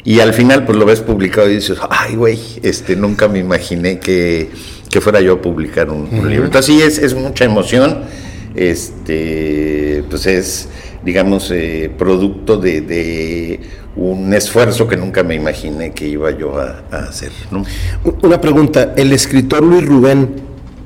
[0.05, 3.99] y al final pues lo ves publicado y dices, ay güey, este, nunca me imaginé
[3.99, 4.51] que,
[5.01, 6.45] fuera yo a publicar un, libro.
[6.45, 8.01] Entonces sí, es, es, mucha emoción,
[8.55, 10.69] este, pues es,
[11.05, 13.61] digamos, eh, producto de,
[13.95, 17.31] un esfuerzo que nunca me imaginé que iba yo a, a hacer.
[17.51, 17.65] ¿no?
[18.23, 20.35] Una pregunta, ¿el escritor Luis Rubén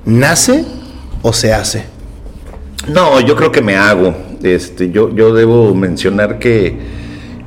[0.05, 0.65] nace
[1.23, 1.96] o se hace?
[2.89, 4.15] No, yo creo que me hago.
[4.43, 6.77] Este, yo, yo debo mencionar que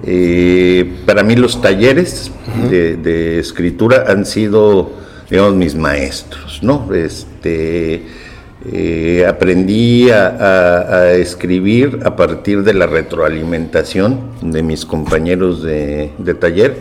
[0.04, 2.32] eh, para mí los talleres
[2.70, 4.92] de, escritura han sido
[5.30, 6.94] digamos, mis maestros, ¿no?
[6.94, 8.04] Este,
[8.72, 16.78] eh, aprendí a, escribir a partir de la retroalimentación de mis compañeros de, taller,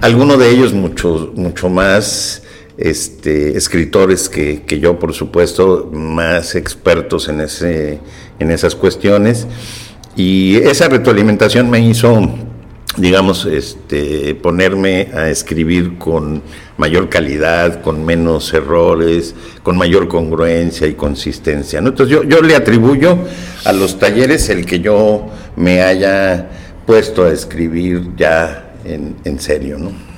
[0.00, 2.41] algunos de ellos mucho, mucho más
[2.82, 8.00] este, escritores que, que, yo, por supuesto, más expertos en, ese,
[8.38, 9.46] en esas cuestiones.
[10.16, 12.28] Y esa retroalimentación me hizo
[12.96, 16.42] digamos, este, ponerme a escribir con
[16.76, 21.78] mayor calidad, con menos errores, con mayor congruencia y consistencia.
[21.78, 23.16] Entonces yo, yo le atribuyo
[23.64, 25.26] a los talleres el que yo
[25.56, 26.50] me haya
[26.86, 30.11] puesto a escribir ya en, en serio, ¿no?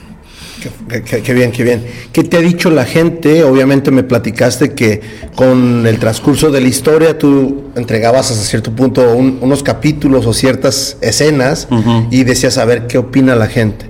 [0.89, 1.85] Qué, bien, qué bien.
[2.13, 3.45] ¿Qué te ha dicho la gente?
[3.45, 5.01] Obviamente me platicaste que
[5.35, 10.97] con el transcurso de la historia tú entregabas hasta cierto punto unos capítulos o ciertas
[11.01, 11.69] escenas
[12.11, 13.87] y decías a ver qué opina la gente.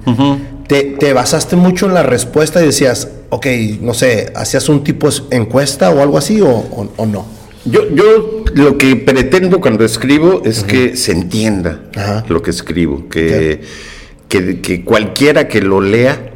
[0.66, 3.47] te, basaste mucho en la respuesta y decías, ok,
[3.81, 7.27] no sé, ¿hacías un tipo de encuesta o algo así o, no?
[7.66, 11.81] Yo, yo lo que pretendo cuando escribo es que se entienda
[12.29, 13.62] lo que escribo, que,
[14.29, 16.34] que, que cualquiera que lo lea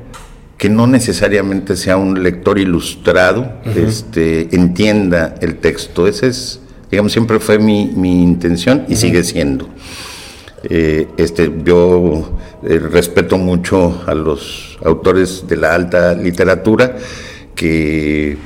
[0.59, 6.09] que no necesariamente sea un lector ilustrado, este, entienda el texto.
[6.09, 7.85] Ese es, digamos, siempre fue mi,
[8.23, 9.69] intención y sigue siendo.
[10.65, 16.97] Eh, este, yo eh, respeto mucho a los autores de la alta literatura
[17.55, 18.37] que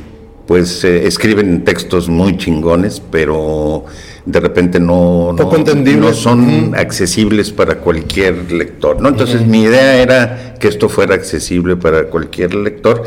[0.46, 3.86] pues eh, escriben textos muy chingones, pero
[4.24, 9.00] de repente no, no, son accesibles para cualquier lector.
[9.00, 9.08] ¿no?
[9.08, 13.02] Entonces mi idea era que esto fuera accesible para cualquier lector.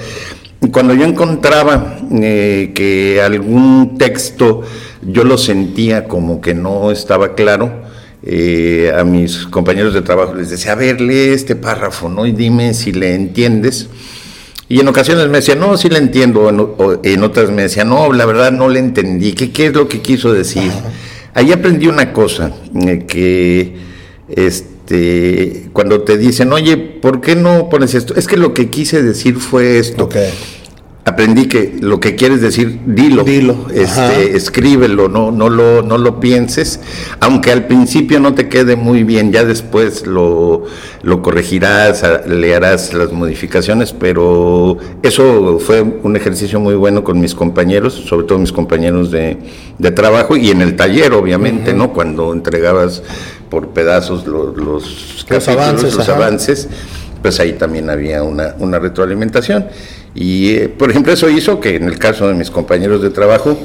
[0.61, 4.63] Y cuando yo encontraba eh, que algún texto
[5.01, 7.84] yo lo sentía como que no estaba claro,
[8.24, 12.26] eh, a mis compañeros de trabajo les decía, a ver, lee este párrafo, ¿no?
[12.26, 13.88] Y dime si le entiendes.
[14.68, 16.49] Y en ocasiones me decía, no, sí le entiendo,
[17.03, 20.01] en, otras me decía, no, la verdad no le entendí, ¿qué, qué es lo que
[20.01, 20.72] quiso decir?
[21.36, 23.76] Ahí aprendí una cosa, eh, que
[24.28, 28.16] este, cuando te dicen, oye, ¿por qué no pones esto?
[28.16, 30.09] Es que lo que quise decir fue esto.
[31.07, 36.20] Aprendí que lo que quieres decir, dilo, dilo este, escríbelo, no, no, lo, no lo
[36.20, 36.80] pienses,
[37.20, 40.63] aunque al principio no te quede muy bien, ya después lo,
[41.06, 47.36] lo corregirás, le harás las modificaciones, pero eso fue un ejercicio muy bueno con mis
[47.36, 49.38] compañeros, sobre todo mis compañeros de,
[49.78, 51.93] de trabajo y en el taller, obviamente, ¿no?
[51.93, 53.03] Cuando entregabas
[53.51, 56.68] por pedazos los, los, avances, los avances,
[57.22, 59.68] pues ahí también había una, una retroalimentación.
[60.16, 63.56] Y, eh, por ejemplo, eso hizo que en el caso de mis compañeros de trabajo,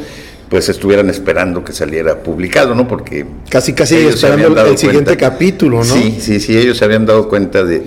[0.50, 2.88] pues estuvieran esperando que saliera publicado, ¿no?
[2.88, 3.24] Porque...
[3.48, 5.84] Casi, casi esperando el siguiente capítulo, ¿no?
[5.84, 7.78] Sí, sí, sí, ellos se habían dado cuenta de,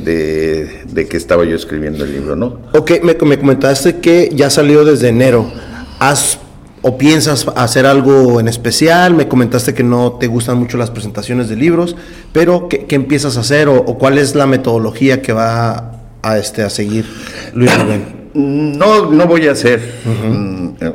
[0.86, 2.62] de, que estaba yo escribiendo el libro, ¿no?
[2.72, 5.52] Ok, me, me comentaste que ya salió desde enero.
[6.00, 6.40] ¿Has
[6.82, 9.14] o piensas hacer algo en especial?
[9.14, 11.98] Me comentaste que no te gustan mucho las presentaciones de libros,
[12.32, 16.70] pero ¿qué, empiezas a hacer o, cuál es la metodología que va a, este, a
[16.70, 17.06] seguir
[17.54, 18.23] Luis Rubén?
[18.34, 19.80] No, no voy a hacer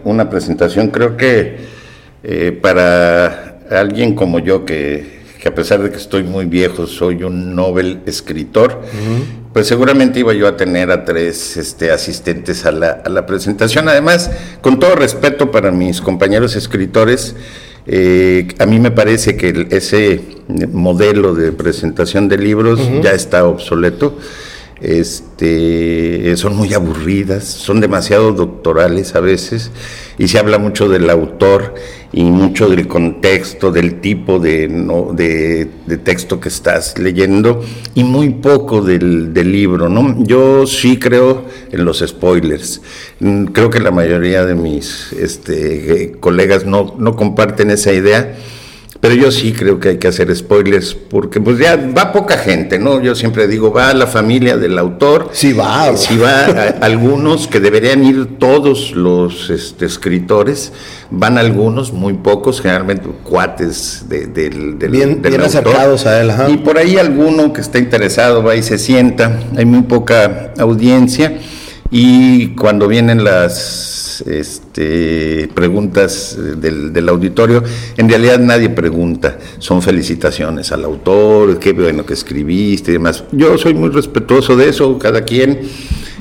[0.05, 0.89] una presentación.
[0.89, 1.57] Creo que
[2.23, 7.55] eh, para alguien como yo, que, a pesar de que estoy muy viejo, soy un
[7.55, 8.83] Nobel escritor,
[9.53, 13.89] pues seguramente iba yo a tener a tres este, asistentes a la, a la presentación.
[13.89, 14.31] Además,
[14.61, 17.37] con todo respeto para mis compañeros escritores,
[17.87, 20.21] eh, a mí me parece que ese
[20.73, 24.19] modelo de presentación de libros ya está obsoleto
[24.81, 29.71] este, son muy aburridas, son demasiado doctorales a veces,
[30.19, 31.75] y se habla mucho del autor
[32.13, 35.69] y mucho del contexto, del tipo de,
[36.05, 37.63] texto que estás leyendo,
[37.95, 39.89] y muy poco del, libro.
[39.89, 40.23] ¿no?
[40.25, 42.81] Yo sí creo en los spoilers.
[43.21, 48.37] Mm, creo que la mayoría de mis este, eh, colegas no comparten esa idea
[49.01, 52.81] pero yo sí creo que hay que hacer spoilers, porque pues ya va poca gente,
[52.81, 53.01] ¿no?
[53.01, 55.31] Yo siempre digo, va la familia del autor.
[55.33, 55.97] Sí va.
[55.97, 56.47] Sí va
[56.81, 60.73] algunos, que deberían ir todos los este, escritores,
[61.11, 66.33] van algunos, muy pocos, generalmente cuates del, bien, acercados a él.
[66.49, 71.39] Y por ahí alguno que está interesado va y se sienta, hay muy poca audiencia,
[71.91, 77.63] y cuando vienen las este, preguntas del, auditorio.
[77.97, 83.25] En realidad nadie pregunta, son felicitaciones al autor, qué bueno que escribiste y demás.
[83.33, 85.61] Yo soy muy respetuoso de eso, cada quien.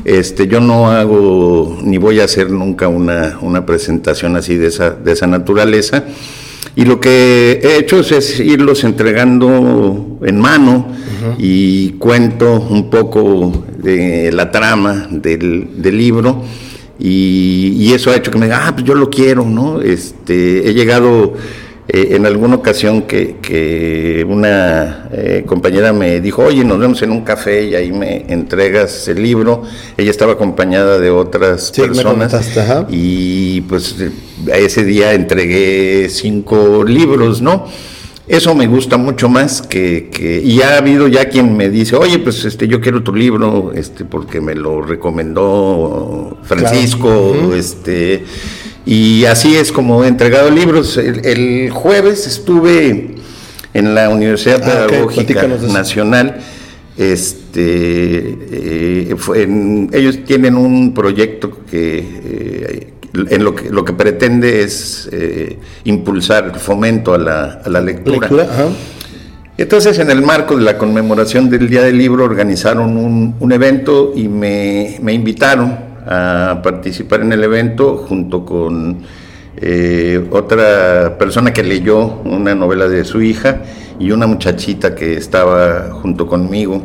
[0.06, 4.91] Este, yo no hago ni voy a hacer nunca una, una presentación así de esa,
[4.91, 6.06] de esa naturaleza.
[6.76, 10.88] Y lo que he hecho es irlos entregando en mano
[11.39, 16.43] y cuento un poco de la trama del, del libro
[17.00, 19.82] y, eso ha hecho que me diga, ah, pues yo lo quiero, ¿no?
[19.82, 21.34] Este, he llegado
[21.88, 27.22] eh, en alguna ocasión que, una eh, compañera me dijo, oye, nos vemos en un
[27.22, 29.64] café y ahí me entregas el libro.
[29.95, 32.34] Ella estaba acompañada de otras personas.
[32.89, 33.95] y pues
[34.54, 37.68] ese día entregué cinco libros, ¿no?
[38.28, 42.19] Eso me gusta mucho más que, que, y ha habido ya quien me dice, oye,
[42.19, 48.25] pues este, yo quiero tu libro, este, porque me lo recomendó Francisco, este,
[48.86, 50.97] y así es como he entregado libros.
[50.97, 53.15] El, jueves estuve
[53.73, 56.41] en la Universidad ah, Pedagógica Nacional.
[56.97, 59.15] Este, eh,
[59.93, 62.93] ellos tienen un proyecto que eh,
[63.30, 67.82] en lo que, lo que pretende es eh, impulsar el fomento a la, a la
[67.82, 68.30] lectura.
[69.57, 74.13] Entonces, en el marco de la conmemoración del Día del Libro, organizaron un, un evento
[74.15, 78.99] y me, me, invitaron a participar en el evento junto con
[79.59, 83.63] eh, otra persona que leyó una novela de su hija
[83.99, 86.84] y una muchachita que estaba junto conmigo.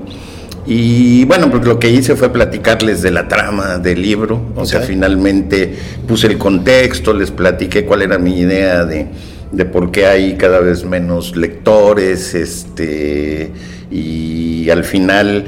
[0.65, 4.81] Y bueno, pues lo que hice fue platicarles de la trama del libro, o sea,
[4.81, 5.75] finalmente
[6.07, 9.09] puse el contexto, les platiqué cuál era mi idea de,
[9.51, 13.51] de por qué hay cada vez menos lectores, este,
[13.91, 15.47] y al final,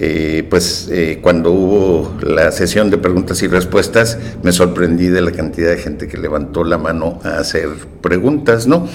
[0.00, 5.30] eh, pues eh, cuando hubo la sesión de preguntas y respuestas, me sorprendí de la
[5.30, 7.68] cantidad de gente que levantó la mano a hacer
[8.02, 8.88] preguntas, ¿no?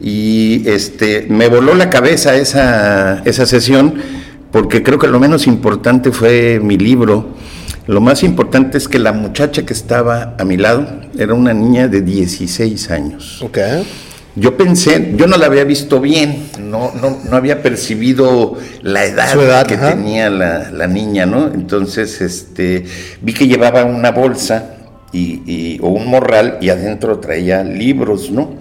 [0.00, 3.94] Y este, me voló la cabeza esa, esa sesión
[4.50, 7.28] porque creo que lo menos importante fue mi libro.
[7.86, 10.86] Lo más importante es que la muchacha que estaba a mi lado
[11.18, 13.42] era una niña de 16 años.
[13.42, 13.86] Okay.
[14.36, 19.66] Yo pensé, yo no la había visto bien, no, no, no había percibido la edad,
[19.66, 21.52] que tenía la, niña, ¿no?
[21.52, 22.84] Entonces, este,
[23.20, 24.76] vi que llevaba una bolsa
[25.12, 28.54] y, o un morral y adentro traía libros, ¿no?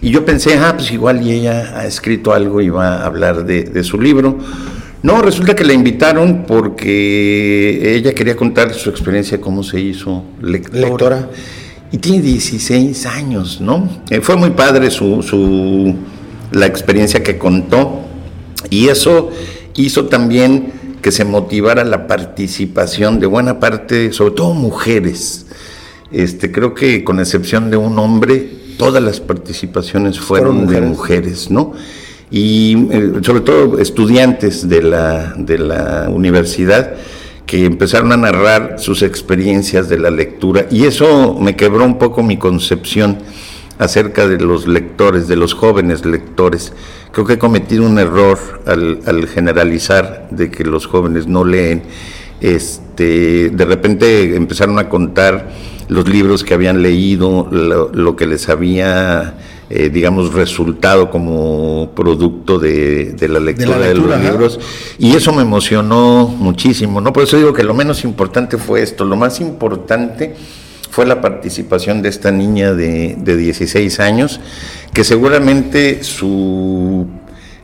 [0.00, 3.44] Y yo pensé, ah, pues igual y ella ha escrito algo y va a hablar
[3.44, 4.38] de, de su libro.
[5.02, 11.30] No, resulta que la invitaron porque ella quería contar su experiencia, cómo se hizo lectora.
[11.90, 13.88] Y tiene 16 años, ¿no?
[14.10, 15.94] Eh, fue muy padre su, su,
[16.52, 18.02] la experiencia que contó.
[18.70, 19.30] Y eso
[19.74, 25.46] hizo también que se motivara la participación de buena parte, sobre todo mujeres.
[26.10, 31.72] Este, creo que con excepción de un hombre, todas las participaciones fueron, de mujeres, ¿no?
[32.30, 36.94] Y eh, sobre todo estudiantes de la, de la universidad
[37.46, 42.22] que empezaron a narrar sus experiencias de la lectura y eso me quebró un poco
[42.22, 43.18] mi concepción
[43.78, 46.72] acerca de los lectores, de los jóvenes lectores.
[47.12, 51.82] Creo que he cometido un error al, al generalizar de que los jóvenes no leen.
[52.40, 55.48] Este, de repente empezaron a contar
[55.88, 59.34] los libros que habían leído, lo, lo que les había
[59.70, 64.60] eh, digamos, resultado como producto de, la lectura de, los libros.
[64.98, 67.12] Y eso me emocionó muchísimo, ¿no?
[67.12, 70.34] Por eso digo que lo menos importante fue esto, lo más importante
[70.90, 74.40] fue la participación de esta niña de, de 16 años,
[74.94, 77.06] que seguramente su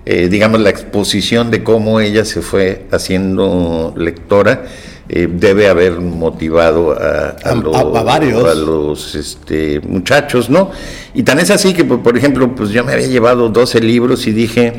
[0.07, 4.67] eh, digamos, la exposición de cómo ella se fue haciendo lectora,
[5.09, 10.71] eh, debe haber motivado a, los, este, muchachos, ¿no?
[11.13, 14.33] Y tan es así que, por ejemplo, pues yo me había llevado 12 libros y
[14.33, 14.73] dije,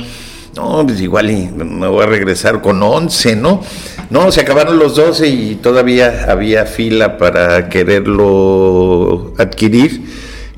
[0.55, 3.61] no, pues igual me voy a regresar con 11, ¿no?
[4.09, 10.01] No, se acabaron los 12 y todavía había fila para quererlo adquirir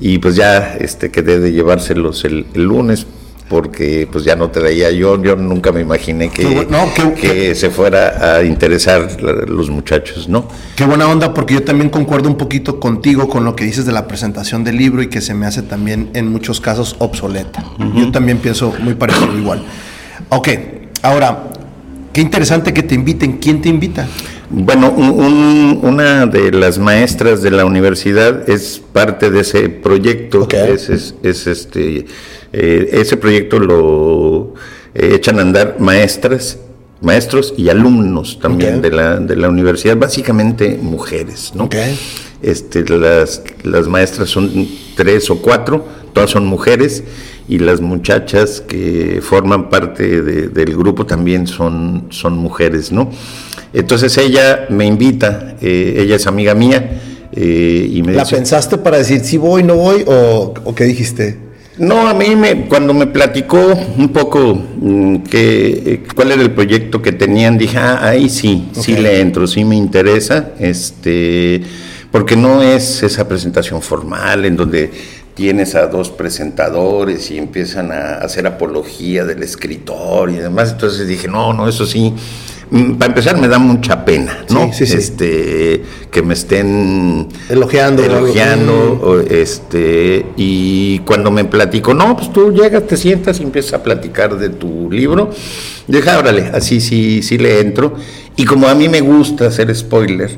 [0.00, 3.06] y pues ya este quedé de llevárselos el lunes
[3.48, 6.66] porque pues ya no traía yo, yo nunca me imaginé que,
[7.20, 10.46] que, se fuera a interesar los muchachos, ¿no?
[10.76, 13.92] Qué buena onda, porque yo también concuerdo un poquito contigo con lo que dices de
[13.92, 17.64] la presentación del libro y que se me hace también en muchos casos obsoleta.
[17.94, 19.64] Yo también pienso muy parecido igual.
[20.28, 20.48] Ok,
[21.02, 21.44] ahora,
[22.12, 23.38] qué interesante que te inviten.
[23.38, 24.06] ¿Quién te invita?
[24.50, 30.48] Bueno, una de las maestras de la universidad es parte de ese proyecto.
[30.50, 30.88] Es,
[31.22, 32.06] es, este,
[32.52, 34.54] eh, ese proyecto lo
[34.94, 36.58] eh, echan a andar maestras,
[37.02, 41.68] maestros y alumnos también de, la, de la universidad, básicamente mujeres, ¿no?
[42.40, 45.86] Este, las, las maestras son tres o cuatro,
[46.18, 47.04] todas son mujeres
[47.48, 53.08] y las muchachas que forman parte del grupo también son, son mujeres, ¿no?
[53.72, 57.02] Entonces ella me invita, eh, ella es amiga mía.
[57.30, 61.38] Eh, y me ¿La pensaste para decir si voy, no voy o, qué dijiste?
[61.78, 66.50] No, a mí me, cuando me platicó un poco mm, que, eh, cuál era el
[66.50, 70.50] proyecto que tenían, dije, ah, ahí sí, sí le entro, sí me interesa.
[70.58, 71.62] Este,
[72.10, 74.90] porque no es esa presentación formal en donde
[75.38, 80.72] tienes a dos presentadores y empiezan a hacer apología del escritor y demás.
[80.72, 82.12] Entonces dije, no, no, eso sí.
[82.72, 84.72] Mm, para empezar me da mucha pena, ¿no?
[84.72, 92.32] Sí, sí, Este, que me estén elogiando, elogiando, este, y cuando me platico, no, pues
[92.32, 95.30] tú llegas, te sientas y empiezas a platicar de tu libro,
[95.86, 97.94] deja, órale, así sí, sí le entro.
[98.34, 100.36] Y como a mí me gusta hacer spoiler,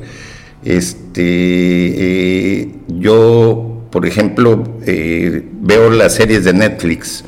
[0.62, 7.24] este, eh, yo por ejemplo, eh, veo las series de Netflix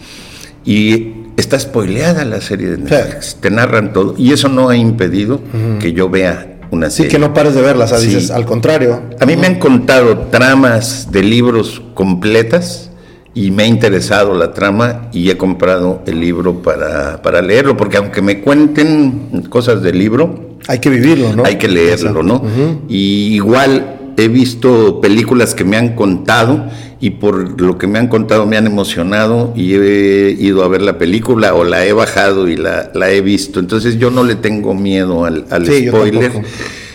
[0.65, 5.41] y está spoileada la serie de Netflix, te narran todo y eso no ha impedido
[5.81, 7.11] que yo vea una serie.
[7.11, 9.03] Sí, que no pares de verlas, dices, al contrario.
[9.21, 12.91] A mí me han contado tramas de libros completas
[13.35, 17.97] y me ha interesado la trama y he comprado el libro para, para leerlo, porque
[17.97, 20.53] aunque me cuenten cosas del libro...
[20.69, 21.45] Hay que vivirlo, ¿no?
[21.45, 22.43] Hay que leerlo, ¿no?
[22.89, 26.67] Y igual he visto películas que me han contado
[27.01, 30.83] y por lo que me han contado me han emocionado y he ido a ver
[30.83, 33.61] la película o la he bajado y la, he visto.
[33.61, 36.33] Entonces yo no le tengo miedo al, spoiler.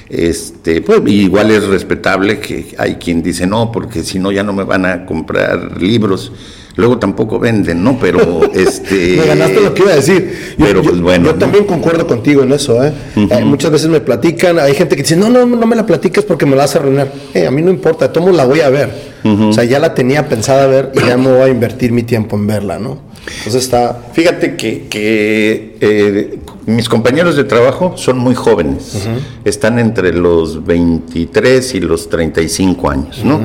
[0.09, 4.53] Este, pues igual es respetable que hay quien dice no, porque si no ya no
[4.53, 6.31] me van a comprar libros
[6.77, 7.97] luego tampoco venden, ¿no?
[7.99, 9.17] Pero este...
[9.17, 10.55] me ganaste lo que iba a decir.
[10.57, 11.25] Yo, pero pues bueno.
[11.25, 12.93] Yo también concuerdo contigo en eso, ¿eh?
[13.15, 13.43] ¿eh?
[13.43, 16.45] Muchas veces me platican, hay gente que dice, no, no, no me la platiques porque
[16.45, 17.11] me la vas a arruinar.
[17.33, 19.17] Eh, a mí no importa, tomo la voy a ver.
[19.27, 22.37] O sea, ya la tenía pensada ver y ya me voy a invertir mi tiempo
[22.37, 22.99] en verla, ¿no?
[23.39, 24.05] Entonces está...
[24.13, 29.07] Fíjate que, que eh, mis compañeros de trabajo son muy jóvenes,
[29.43, 33.41] están entre los 23 y los 35 años, ¿no?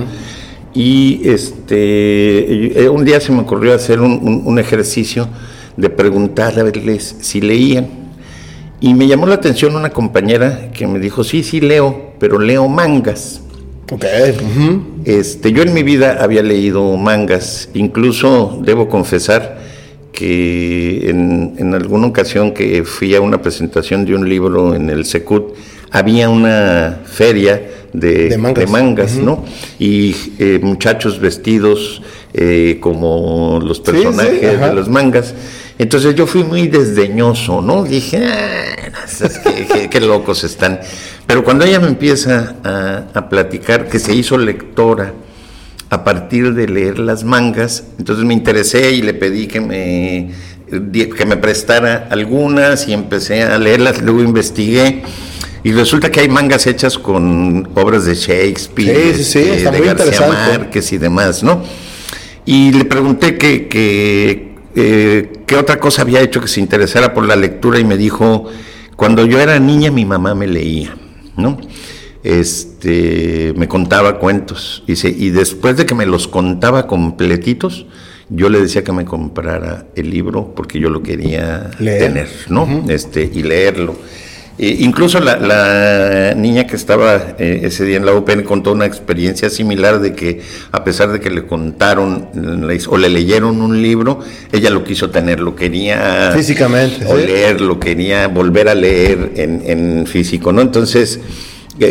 [0.74, 5.28] Y este, eh, un día se me ocurrió hacer un, ejercicio
[5.76, 7.88] de preguntarle a verles si leían.
[8.80, 12.68] Y me llamó la atención una compañera que me dijo, sí, sí leo, pero leo
[12.68, 13.42] mangas.
[13.90, 14.04] Ok.
[15.04, 19.60] este, yo en mi vida había leído mangas, incluso debo confesar
[20.12, 25.04] que en, en, alguna ocasión que fui a una presentación de un libro en el
[25.04, 25.54] Secut,
[25.90, 27.60] había una feria
[27.92, 29.44] de, mangas, ¿no?
[29.78, 32.02] Y eh, muchachos vestidos
[32.34, 35.34] eh, como los personajes de los mangas.
[35.78, 37.84] Entonces yo fui muy desdeñoso, ¿no?
[37.84, 40.80] Dije, ah, qué, locos están.
[41.26, 45.12] Pero cuando ella me empieza a, a, platicar que se hizo lectora
[45.90, 50.30] a partir de leer las mangas, entonces me interesé y le pedí que me,
[50.70, 55.02] que me prestara algunas y empecé a leerlas, luego investigué
[55.64, 61.42] y resulta que hay mangas hechas con obras de Shakespeare, de, García Márquez y demás,
[61.42, 61.62] ¿no?
[62.44, 67.36] Y le pregunté que, eh, qué otra cosa había hecho que se interesara por la
[67.36, 68.46] lectura y me dijo,
[68.96, 70.96] cuando yo era niña mi mamá me leía,
[71.36, 71.58] ¿no?
[72.24, 77.86] Este, me contaba cuentos y, y después de que me los contaba completitos,
[78.28, 82.84] yo le decía que me comprara el libro porque yo lo quería tener, ¿no?
[82.88, 83.96] Este, y leerlo
[84.58, 90.00] incluso la, niña que estaba eh, ese día en la UPN contó una experiencia similar
[90.00, 90.40] de que
[90.70, 92.28] a pesar de que le contaron
[92.88, 97.78] o le leyeron un libro, ella lo quiso tener, lo quería físicamente, o leer, lo
[97.80, 100.60] quería volver a leer en, en físico, ¿no?
[100.60, 101.20] Entonces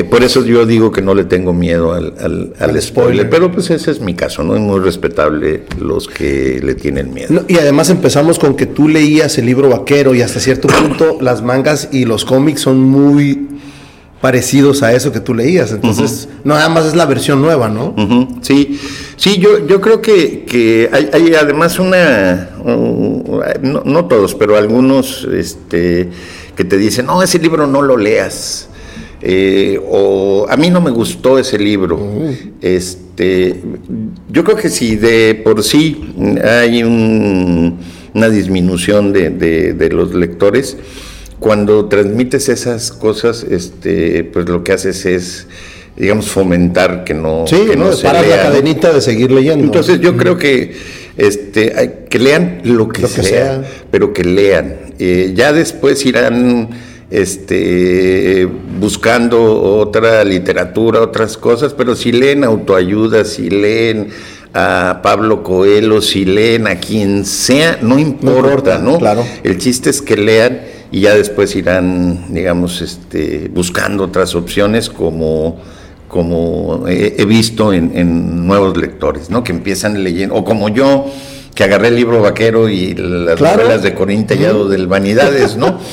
[0.09, 3.91] por eso yo digo que no le tengo miedo al, al, spoiler, pero pues ese
[3.91, 4.55] es mi caso, ¿no?
[4.55, 7.45] Es muy respetable los que le tienen miedo.
[7.47, 11.41] y además empezamos con que tú leías el libro vaquero y hasta cierto punto las
[11.41, 13.47] mangas y los cómics son muy
[14.21, 17.95] parecidos a eso que tú leías, entonces no nada más es la versión nueva, ¿no?
[18.41, 18.79] Sí,
[19.15, 26.09] sí, yo, yo creo que, que hay, además una, no, no, todos, pero algunos este,
[26.55, 28.69] que te dicen, no, ese libro no lo leas
[29.23, 31.99] eh, o a mí no me gustó ese libro.
[32.61, 33.55] Este,
[34.29, 36.13] yo creo que si de por sí
[36.43, 40.77] hay una disminución de, los lectores,
[41.39, 45.47] cuando transmites esas cosas, este, pues lo que haces es
[45.97, 49.65] digamos fomentar que no sí, que no, la cadenita de seguir leyendo.
[49.65, 50.73] Entonces yo creo que
[51.17, 54.77] este que lean lo que, sea, pero que lean.
[54.97, 56.69] Eh, ya después irán
[57.11, 58.47] este,
[58.79, 64.09] buscando otra literatura, otras cosas, pero si leen autoayuda, si leen
[64.53, 68.97] a Pablo Coelho, si leen a quien sea, no importa, ¿no?
[68.97, 69.25] Claro.
[69.43, 75.59] El chiste es que lean y ya después irán, digamos, este, buscando otras opciones como
[76.07, 79.45] como he, visto en, en, nuevos lectores, ¿no?
[79.45, 81.05] Que empiezan leyendo, o como yo,
[81.55, 85.79] que agarré el libro vaquero y las novelas de Corín Tellado del Vanidades, ¿no?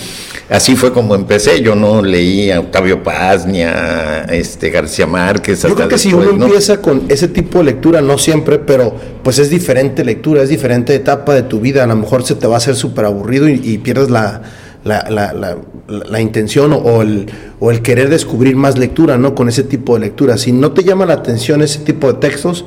[0.49, 1.61] Así fue como empecé.
[1.61, 5.63] Yo no leí a Octavio Paz ni a este García Márquez.
[5.63, 9.39] Yo creo que si uno empieza con ese tipo de lectura, no siempre, pero pues
[9.39, 11.85] es diferente lectura, es diferente etapa de tu vida.
[11.85, 14.41] A lo mejor se te va a hacer súper aburrido y, pierdes la,
[14.85, 17.27] la, intención o el,
[17.61, 19.35] o el querer descubrir más lectura, ¿no?
[19.35, 20.39] Con ese tipo de lectura.
[20.39, 22.65] Si no te llama la atención ese tipo de textos,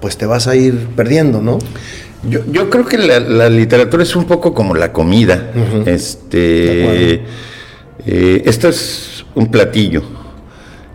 [0.00, 1.58] pues te vas a ir perdiendo, ¿no?
[2.24, 5.52] Yo, yo creo que la, literatura es un poco como la comida.
[5.86, 7.24] Este,
[8.06, 10.02] eh, esto es un platillo.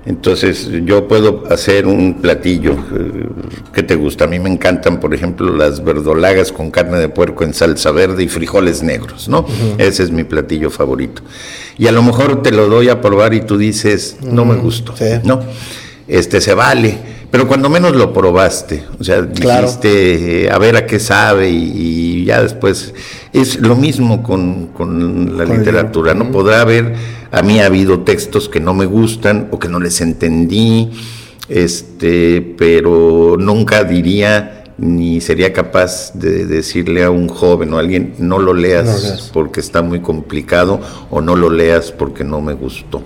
[0.06, 3.26] Entonces yo puedo hacer un platillo eh,
[3.74, 4.26] que te gusta.
[4.26, 8.24] A mí me encantan, por ejemplo, las verdolagas con carne de puerco en salsa verde
[8.24, 9.46] y frijoles negros, ¿no?
[9.78, 11.22] Ese es mi platillo favorito.
[11.78, 14.94] Y a lo mejor te lo doy a probar y tú dices, no me gustó,
[15.24, 15.42] ¿no?
[16.08, 16.98] Este se vale.
[17.34, 22.26] Pero cuando menos lo probaste, o sea, dijiste eh, a ver a qué sabe y,
[22.26, 22.94] ya después
[23.34, 26.32] es lo mismo con, la literatura, ¿no?
[26.32, 26.94] Podrá haber,
[27.32, 30.92] a mí ha habido textos que no me gustan o que no les entendí,
[31.50, 38.16] este, pero nunca diría ni sería capaz de decirle a un joven o a alguien,
[38.18, 40.80] no lo leas, porque está muy complicado
[41.12, 43.04] o no lo leas porque no me gustó.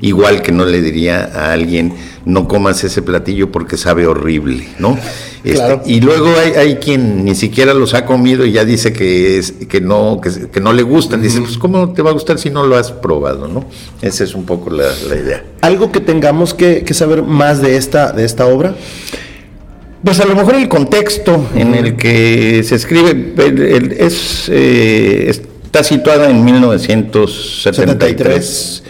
[0.00, 1.94] Igual que no le diría a alguien,
[2.24, 4.96] no comas ese platillo porque sabe horrible, ¿no?
[5.44, 9.38] Este, y luego hay, hay, quien ni siquiera los ha comido y ya dice que,
[9.38, 11.20] es, que, no, que, no le gustan.
[11.20, 13.64] Dice, pues ¿cómo te va a gustar si no lo has probado, no?
[14.00, 15.44] Esa es un poco la, idea.
[15.60, 18.76] ¿Algo que tengamos que, que saber más de esta, de esta obra?
[20.04, 23.34] Pues a lo mejor el contexto en el que se escribe
[23.98, 28.82] es, eh, está situada en 1973.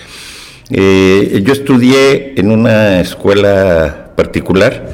[0.71, 4.89] Eh, yo estudié en una escuela particular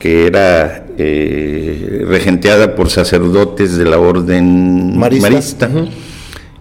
[0.00, 5.70] que era eh, regenteada por sacerdotes de la orden marista.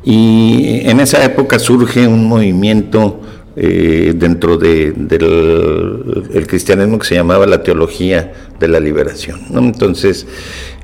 [0.04, 3.20] Y en esa época surge un movimiento
[3.58, 9.42] eh, dentro de, del el cristianismo que se llamaba la teología de la liberación.
[9.54, 10.26] Entonces,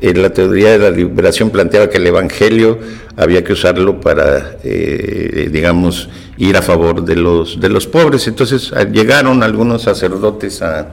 [0.01, 2.77] eh, la teoría de la liberación planteaba que el Evangelio
[3.15, 8.27] había que usarlo para, eh, digamos, ir a favor de los, de los pobres.
[8.27, 10.89] Entonces, llegaron algunos sacerdotes a,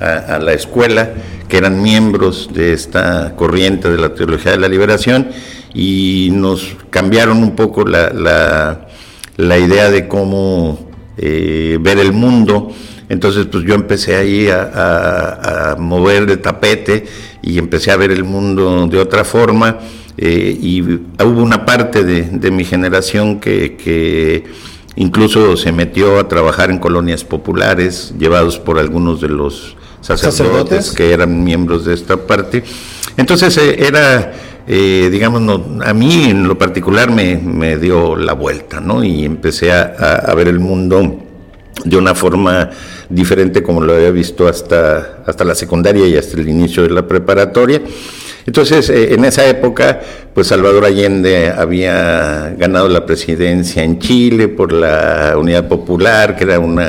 [0.00, 1.10] la escuela
[1.46, 5.28] que eran miembros de esta corriente de la teología de la liberación
[5.74, 8.88] y nos cambiaron un poco la,
[9.36, 10.89] la idea de cómo
[11.22, 12.72] eh, ver el mundo.
[13.10, 17.04] Entonces, pues yo empecé ahí a, mover de tapete
[17.42, 19.78] y empecé a ver el mundo de otra forma.
[20.16, 24.44] Eh, y hubo una parte de, mi generación que,
[24.96, 31.12] incluso se metió a trabajar en colonias populares, llevados por algunos de los sacerdotes, que
[31.12, 32.64] eran miembros de esta parte.
[33.18, 34.32] Entonces eh, era,
[34.66, 39.02] digamos, a mí en lo particular me, me, dio la vuelta, ¿no?
[39.02, 41.18] Y empecé a, ver el mundo
[41.84, 42.70] de una forma
[43.08, 47.06] diferente como lo había visto hasta, hasta la secundaria y hasta el inicio de la
[47.06, 47.80] preparatoria.
[48.46, 50.00] Entonces, eh, en esa época,
[50.34, 56.58] pues Salvador Allende había ganado la presidencia en Chile por la Unidad Popular, que era
[56.58, 56.80] un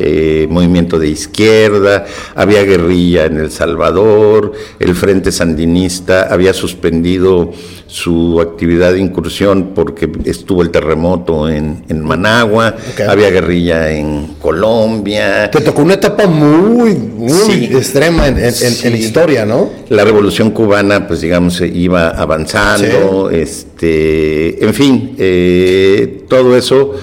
[0.00, 7.52] eh, movimiento de izquierda, había guerrilla en El Salvador, el Frente Sandinista había suspendido
[7.88, 12.76] su actividad de incursión porque estuvo el terremoto en, Managua,
[13.08, 15.50] había guerrilla en Colombia.
[15.50, 19.70] Te tocó una etapa muy, muy extrema en, la historia, ¿no?
[19.88, 26.94] La revolución cubana, pues digamos, iba avanzando, este, en fin, eh, todo eso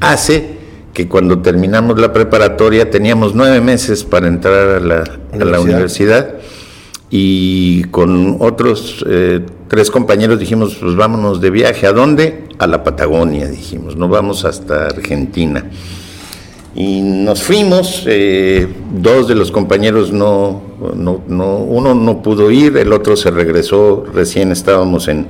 [0.00, 0.59] hace
[0.92, 6.34] que cuando terminamos la preparatoria teníamos nueve meses para entrar a la, la universidad
[7.10, 11.86] y con otros eh, tres compañeros dijimos, pues vámonos de viaje.
[11.86, 12.44] ¿A dónde?
[12.58, 15.64] A la Patagonia, dijimos, nos vamos hasta Argentina.
[16.72, 20.62] Y nos fuimos, eh, dos de los compañeros no,
[20.94, 25.26] no, no, uno no pudo ir, el otro se regresó, recién estábamos en,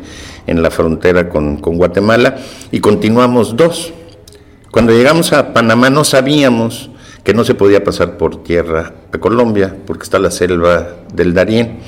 [0.47, 2.37] en la frontera con, con Guatemala
[2.71, 3.95] y continuamos dos.
[4.71, 6.91] Cuando llegamos a Panamá no sabíamos
[7.25, 11.81] que no se podía pasar por tierra a Colombia porque está la selva del Darién.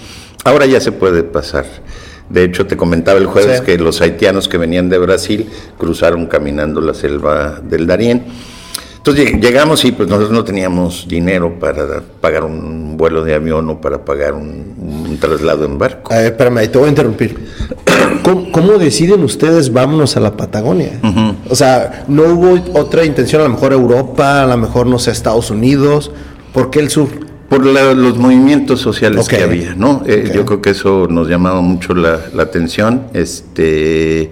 [0.45, 1.65] Ahora ya se puede pasar.
[2.29, 6.81] De hecho, te comentaba el jueves que los haitianos que venían de Brasil cruzaron caminando
[6.81, 8.25] la selva del Darién.
[9.05, 13.81] Entonces llegamos y pues nosotros no teníamos dinero para pagar un vuelo de avión o
[13.81, 16.13] para pagar un, traslado en barco.
[16.15, 17.37] A ver, espérame, te voy a interrumpir.
[18.23, 21.01] ¿Cómo, deciden ustedes vámonos a la Patagonia?
[21.51, 23.41] O sea, ¿no hubo otra intención?
[23.41, 26.13] A lo mejor Europa, a lo mejor, no sé, Estados Unidos.
[26.53, 27.09] ¿Por qué el sur?
[27.49, 30.03] Por los movimientos sociales que había, ¿no?
[30.07, 34.31] Eh, yo creo que eso nos llamaba mucho la, atención, este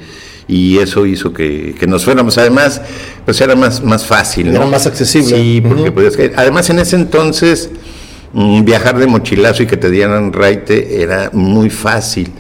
[0.50, 2.36] y eso hizo que, nos fuéramos.
[2.36, 2.82] Además,
[3.24, 5.36] pues era más, más fácil, Era más accesible.
[5.36, 7.70] Sí, porque podías Además, en ese entonces,
[8.32, 12.32] mm, viajar de mochilazo y que te dieran raite era muy fácil.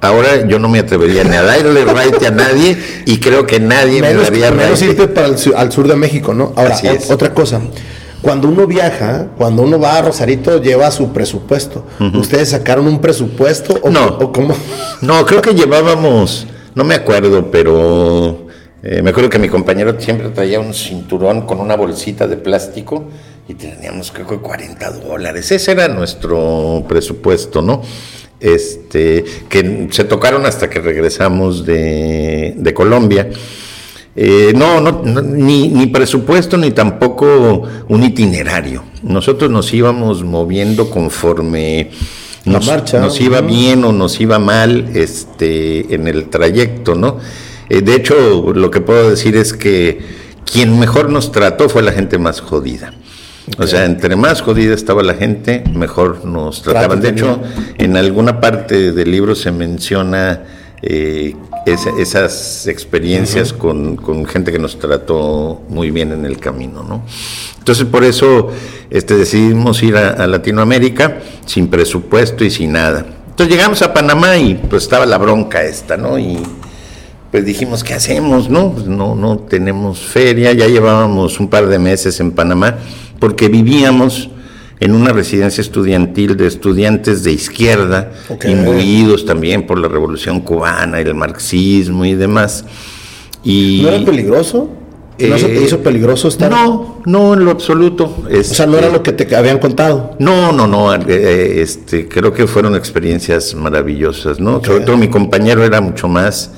[0.00, 4.00] Ahora yo no me atrevería ni a darle raite a nadie y creo que nadie
[4.00, 6.54] me daría menos irte para el, al sur de México, ¿no?
[6.56, 6.78] Ahora,
[7.10, 7.60] otra cosa.
[8.22, 11.84] Cuando uno viaja, cuando uno va a Rosarito, lleva su presupuesto.
[12.14, 14.54] ¿Ustedes sacaron un presupuesto o, no, o cómo?
[15.02, 18.46] No, creo que llevábamos, no me acuerdo, pero
[18.82, 23.04] eh, me acuerdo que mi compañero siempre traía un cinturón con una bolsita de plástico
[23.48, 25.50] y teníamos creo que 40 dólares.
[25.50, 27.82] Ese era nuestro presupuesto, ¿no?
[28.40, 33.28] este, que se tocaron hasta que regresamos de, Colombia.
[34.16, 38.82] Eh, no, no, ni, ni, presupuesto ni tampoco un itinerario.
[39.02, 41.90] Nosotros nos íbamos moviendo conforme
[42.44, 47.18] nos, nos iba bien o nos iba mal este, en el trayecto, ¿no?
[47.68, 50.00] Eh, de hecho, lo que puedo decir es que
[50.50, 52.92] quien mejor nos trató fue la gente más jodida.
[53.58, 57.00] O sea, entre más jodida estaba la gente, mejor nos trataban.
[57.00, 57.40] De hecho,
[57.78, 60.42] en alguna parte del libro se menciona
[60.82, 67.02] eh, esas experiencias con, gente que nos trató muy bien en el camino, ¿no?
[67.58, 68.48] Entonces, por eso
[68.88, 73.04] este, decidimos ir a, Latinoamérica sin presupuesto y sin nada.
[73.28, 76.18] Entonces llegamos a Panamá y pues estaba la bronca esta, ¿no?
[76.18, 76.38] Y
[77.30, 78.50] pues dijimos, ¿qué hacemos?
[78.50, 82.76] No, pues, no, no tenemos feria, ya llevábamos un par de meses en Panamá
[83.18, 84.30] porque vivíamos
[84.80, 88.12] en una residencia estudiantil de estudiantes de izquierda,
[88.48, 92.64] imbuidos también por la revolución cubana y el marxismo y demás.
[93.44, 94.70] Y, ¿No era peligroso?
[95.18, 96.50] ¿No se te eh, hizo peligroso estar?
[96.50, 98.24] No, no, en lo absoluto.
[98.26, 100.16] o sea, no era lo que te habían contado.
[100.18, 100.94] No, no, no.
[100.94, 104.64] Eh, este, creo que fueron experiencias maravillosas, ¿no?
[104.64, 106.52] Sobre todo mi compañero era mucho más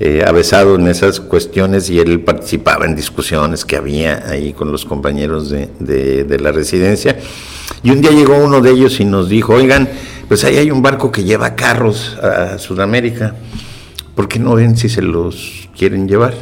[0.00, 4.84] eh, avesado en esas cuestiones y él participaba en discusiones que había ahí con los
[4.84, 7.16] compañeros de, de, la residencia.
[7.84, 9.88] Y un día llegó uno de ellos y nos dijo, oigan,
[10.26, 13.36] pues ahí hay un barco que lleva carros a Sudamérica,
[14.16, 16.34] ¿por qué no ven si se los quieren llevar?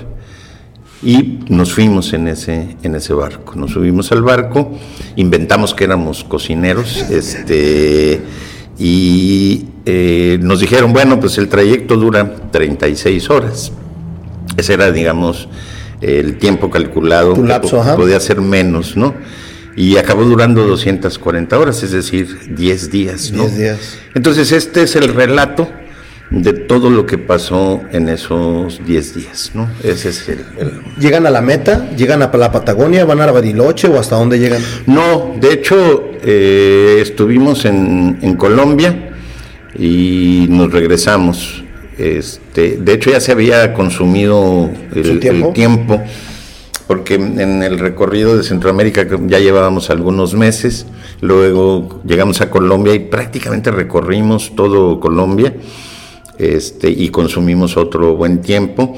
[1.02, 4.72] Y nos fuimos en ese, en ese barco, nos subimos al barco,
[5.16, 8.22] inventamos que éramos cocineros, este
[8.78, 13.72] y eh, nos dijeron, bueno, pues el trayecto dura 36 horas.
[14.56, 15.48] Ese era, digamos,
[16.00, 17.34] el tiempo calculado.
[17.96, 19.14] Podía ser menos, ¿no?
[19.74, 23.44] Y acabó durando 240 horas, es decir, 10 días, ¿no?
[23.44, 23.98] 10 días.
[24.14, 25.68] Entonces, este es el relato
[26.30, 29.68] de todo lo que pasó en esos 10 días, ¿no?
[29.82, 30.44] Ese es el,
[30.98, 31.90] ¿Llegan a la meta?
[31.96, 33.04] ¿Llegan a la Patagonia?
[33.04, 34.62] ¿Van a Bariloche o hasta dónde llegan?
[34.86, 39.11] No, de hecho eh, estuvimos en, en, Colombia
[39.78, 41.64] y nos regresamos.
[41.98, 45.48] Este, de hecho ya se había consumido el, tiempo?
[45.48, 46.02] el tiempo
[46.86, 50.86] porque en el recorrido de Centroamérica ya llevábamos algunos meses,
[51.22, 55.54] luego llegamos a Colombia y prácticamente recorrimos todo Colombia
[56.38, 58.94] este, y consumimos otro buen tiempo.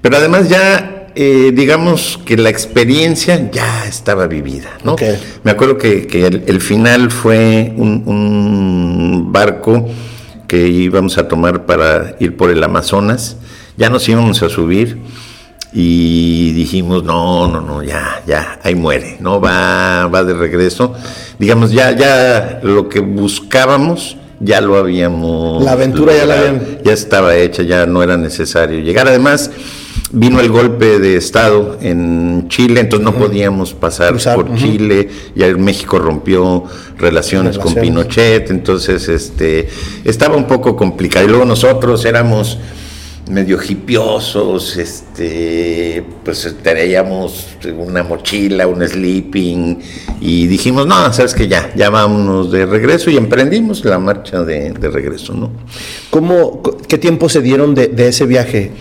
[0.00, 4.96] Pero además ya, eh, digamos que la experiencia ya estaba vivida, ¿no?
[5.42, 6.06] Me acuerdo que,
[6.46, 9.88] el, final fue un, barco
[10.52, 13.38] que íbamos a tomar para ir por el Amazonas,
[13.78, 14.98] ya nos íbamos a subir
[15.72, 20.94] y dijimos, no, no, no, ya, ya, ahí muere, no va, va de regreso.
[21.38, 25.64] Digamos, ya, ya lo que buscábamos ya lo habíamos...
[25.64, 26.82] La aventura ya la habían...
[26.84, 29.08] Ya estaba hecha, ya no era necesario llegar.
[29.08, 29.50] Además,
[30.12, 35.98] vino el golpe de Estado en Chile, entonces no podíamos pasar por Chile, ya México
[35.98, 36.64] rompió
[36.98, 39.68] relaciones, con Pinochet, entonces este
[40.04, 41.24] estaba un poco complicado.
[41.24, 42.58] Y luego nosotros éramos
[43.30, 47.46] medio hipiosos, este, pues traíamos
[47.78, 49.78] una mochila, un sleeping,
[50.20, 54.72] y dijimos, no, sabes que ya, ya vámonos de regreso y emprendimos la marcha de,
[54.72, 55.50] regreso, ¿no?
[56.10, 58.72] ¿Cómo, qué tiempo se dieron de, ese viaje?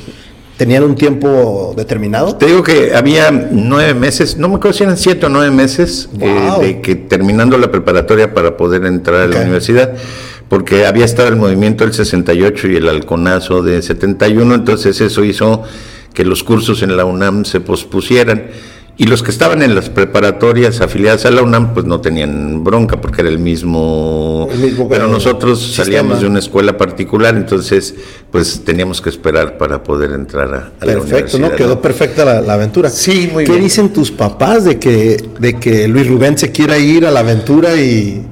[0.62, 2.36] ¿Tenían un tiempo determinado?
[2.36, 6.08] Te digo que había nueve meses, no me acuerdo si eran siete o nueve meses,
[6.20, 9.96] eh, de que terminando la preparatoria para poder entrar a la universidad
[10.50, 15.64] porque había estado el movimiento del 68 y el halconazo de 71, entonces eso hizo
[16.14, 18.44] que los cursos en la UNAM se pospusieran.
[19.02, 23.02] Y los que estaban en las preparatorias afiliadas a la UNAM, pues no tenían bronca
[23.02, 24.48] porque era el mismo.
[24.88, 27.96] pero nosotros salíamos de una escuela particular, entonces,
[28.30, 31.18] pues teníamos que esperar para poder entrar a, la universidad.
[31.18, 31.56] Perfecto, ¿no?
[31.56, 32.92] Quedó perfecta la, aventura.
[32.92, 33.58] Sí, muy bien.
[33.58, 37.22] ¿Qué dicen tus papás de que, de que Luis Rubén se quiera ir a la
[37.22, 38.24] aventura y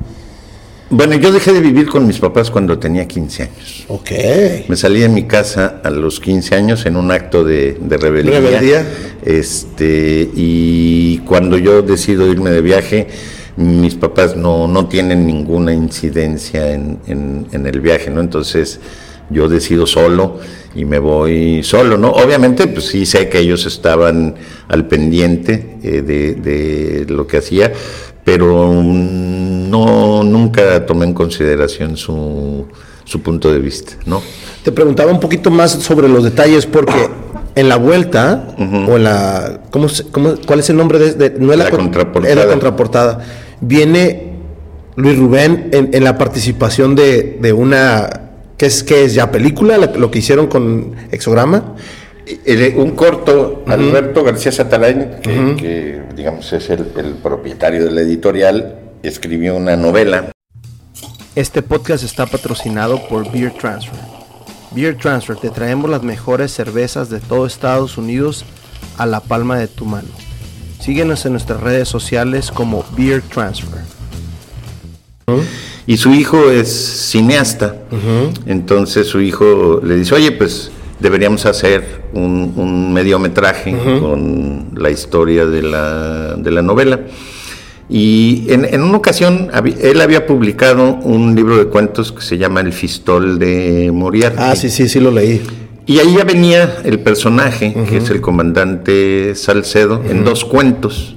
[0.91, 3.85] Bueno, yo dejé de vivir con mis papás cuando tenía 15 años.
[3.89, 4.11] Ok.
[4.67, 8.39] Me salí de mi casa a los 15 años en un acto de, de rebeldía.
[8.39, 8.85] ¿Rebeldía?
[9.23, 13.07] Este, y cuando yo decido irme de viaje,
[13.55, 18.21] mis papás no, no tienen ninguna incidencia en, en, el viaje, ¿no?
[18.21, 18.79] Entonces
[19.29, 20.39] yo decido solo
[20.73, 22.09] y me voy solo, ¿no?
[22.11, 24.35] Obviamente, pues sí sé que ellos estaban
[24.69, 27.73] al pendiente eh, de, de lo que hacía,
[28.23, 28.71] pero
[29.69, 32.65] no nunca tomé en consideración su,
[33.05, 34.21] su punto de vista, ¿no?
[34.63, 37.09] Te preguntaba un poquito más sobre los detalles porque
[37.55, 41.59] en la vuelta o en la ¿cómo, cómo, cuál es el nombre de, no es
[41.59, 42.35] la, contraportada.
[42.35, 43.19] la contraportada.
[43.61, 44.33] Viene
[44.95, 50.11] Luis Rubén en, la participación de, de una ¿qué es qué es ya película lo
[50.11, 51.75] que hicieron con Exograma.
[52.75, 55.15] Un corto, Alberto García Satalain,
[55.57, 56.85] que, digamos es el,
[57.23, 60.31] propietario de la editorial, escribió una novela.
[61.35, 63.99] Este podcast está patrocinado por Beer Transfer.
[64.71, 68.45] Beer Transfer, te traemos las mejores cervezas de todo Estados Unidos
[68.97, 70.09] a la palma de tu mano.
[70.79, 73.81] Síguenos en nuestras redes sociales como Beer Transfer.
[75.85, 76.69] Y su hijo es
[77.09, 77.75] cineasta,
[78.45, 85.61] entonces su hijo le dice, oye, pues deberíamos hacer un, mediometraje con la historia de
[85.63, 86.99] la, de la novela.
[87.89, 89.49] Y en, una ocasión
[89.81, 94.37] él había publicado un libro de cuentos que se llama El Fistol de Moriarty.
[94.39, 95.41] Ah, sí, sí, sí lo leí.
[95.87, 101.15] Y ahí ya venía el personaje, que es el comandante Salcedo, en dos cuentos.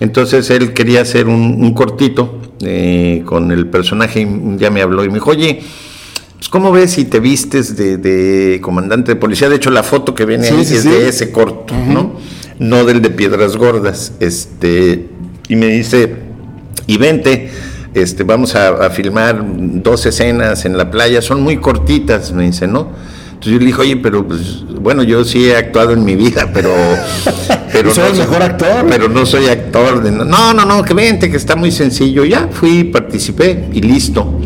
[0.00, 5.08] Entonces él quería hacer un, cortito eh, con el personaje y ya me habló y
[5.08, 5.60] me dijo, oye,
[6.36, 9.48] pues, ¿cómo ves si te vistes de, comandante de policía?
[9.48, 12.16] De hecho, la foto que viene ahí es de ese corto, ¿no?
[12.58, 14.14] No del de Piedras Gordas.
[14.20, 15.09] Este,
[15.50, 16.14] y me dice,
[16.86, 17.50] y vente,
[17.92, 22.86] este, vamos a, filmar dos escenas en la playa, son muy cortitas, me dice, ¿no?
[23.30, 26.50] Entonces yo le dije, oye, pero pues, bueno, yo sí he actuado en mi vida,
[26.54, 26.70] pero.
[27.72, 28.86] pero soy el mejor actor.
[28.88, 30.04] Pero no soy actor.
[30.04, 32.24] De, no, no, no, que vente, que está muy sencillo.
[32.24, 34.40] Ya fui, participé y listo.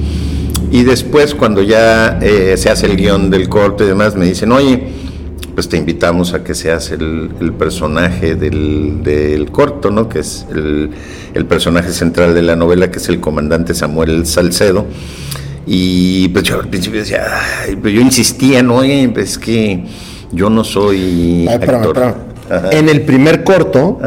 [0.70, 4.52] Y después, cuando ya eh, se hace el guion del corte y demás, me dicen,
[4.52, 4.88] oye,
[5.54, 10.08] pues te invitamos a que seas el, el personaje del, del, corto, ¿no?
[10.08, 10.90] Que es el,
[11.32, 14.86] el, personaje central de la novela, que es el comandante Samuel Salcedo.
[15.66, 17.24] Y pues yo al principio decía,
[17.62, 18.76] Ay, pues yo insistía, ¿no?
[18.76, 19.84] Oye, pues es que
[20.32, 22.16] yo no soy actor.
[22.70, 23.98] En el primer corto,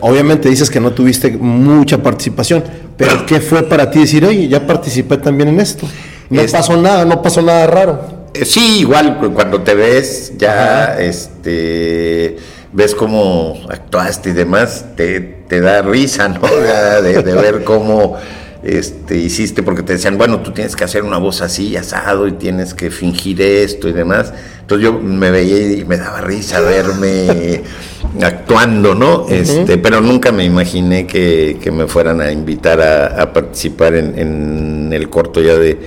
[0.00, 2.62] obviamente dices que no tuviste mucha participación,
[2.96, 5.88] pero ¿qué fue para ti decir, oye, ya participé también en esto?
[6.28, 8.17] No pasó nada, no pasó nada raro.
[8.34, 12.36] Eh, sí, igual cuando te ves, ya este
[12.72, 16.46] ves cómo actuaste y demás, te, te da risa, ¿no?
[16.46, 18.18] De, de ver cómo
[18.62, 22.32] este, hiciste, porque te decían, bueno, tú tienes que hacer una voz así, asado, y
[22.32, 24.32] tienes que fingir esto y demás.
[24.60, 27.62] Entonces yo me veía y me daba risa verme
[28.22, 29.26] actuando, ¿no?
[29.28, 35.40] Este, pero nunca me imaginé que, me fueran a invitar a, participar en, el corto
[35.40, 35.78] ya de,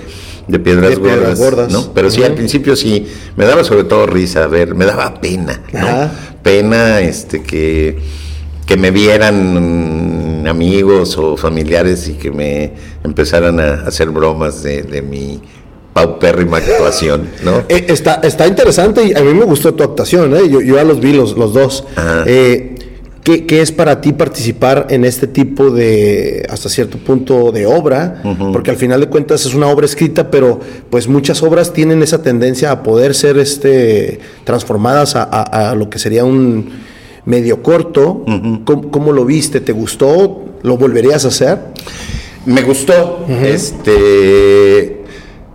[0.46, 0.98] Piedras,
[1.38, 1.92] gordas, ¿no?
[1.94, 6.10] Pero sí, al principio sí, me daba sobre todo risa ver, me daba pena, ¿no?
[6.42, 7.98] Pena este, que,
[8.66, 12.72] que me vieran amigos o familiares y que me
[13.04, 15.40] empezaran a hacer bromas de, de mi
[15.92, 17.64] paupérrima actuación, ¿no?
[17.68, 20.48] Eh, está, está interesante y a mí me gustó tu actuación, ¿eh?
[20.48, 21.84] yo, ya los vi los, los dos.
[22.26, 22.71] Eh,
[23.22, 28.22] ¿qué, ¿qué, es para ti participar en este tipo de, hasta cierto punto, de obra?
[28.52, 30.60] Porque al final de cuentas es una obra escrita, pero
[30.90, 35.98] pues muchas obras tienen esa tendencia a poder ser este, transformadas a, a, lo que
[35.98, 36.70] sería un
[37.24, 38.24] medio corto.
[38.64, 39.60] ¿Cómo, lo viste?
[39.60, 40.44] ¿Te gustó?
[40.62, 41.58] ¿Lo volverías a hacer?
[42.46, 43.26] Me gustó.
[43.28, 45.01] Este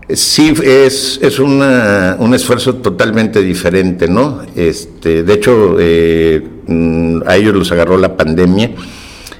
[0.09, 4.41] Sí, es, es una, un esfuerzo totalmente diferente, ¿no?
[4.55, 8.71] Este, de hecho, eh, mm, a ellos los agarró la pandemia,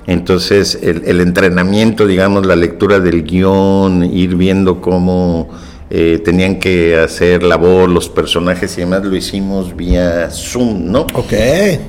[0.07, 5.49] entonces el, el, entrenamiento, digamos, la lectura del guion, ir viendo cómo
[5.89, 11.07] eh, tenían que hacer labor los personajes y demás, lo hicimos vía Zoom, ¿no?
[11.13, 11.33] Ok.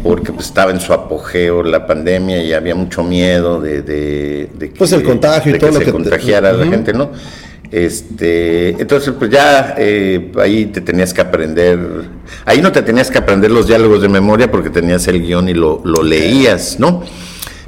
[0.04, 4.68] Porque pues, estaba en su apogeo la pandemia y había mucho miedo de, de, que,
[4.78, 7.10] pues el contagio y todo que lo se contagiara la gente, ¿no?
[7.70, 11.78] Este, entonces, pues ya eh, ahí te tenías que aprender,
[12.46, 15.54] ahí no te tenías que aprender los diálogos de memoria porque tenías el guion y
[15.54, 17.02] lo, leías, ¿no?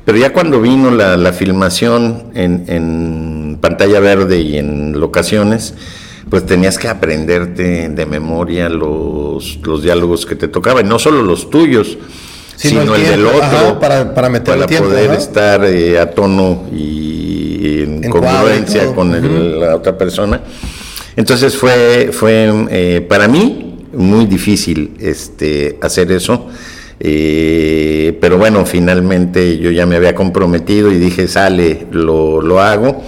[0.07, 5.75] Pero ya cuando vino la, filmación en, pantalla verde y en locaciones,
[6.31, 11.51] pues tenías que aprenderte de memoria los, los diálogos que te tocaban, no solo los
[11.51, 11.99] tuyos,
[12.69, 18.11] sino, el, del otro, para, para, meter para poder estar eh, a tono y en,
[18.11, 20.41] congruencia con la otra persona.
[21.17, 26.49] Entonces fue, fue eh, para mí muy difícil este, hacer eso.
[27.03, 33.03] Eh, pero bueno, finalmente yo ya me había comprometido y dije, sale, lo, lo hago.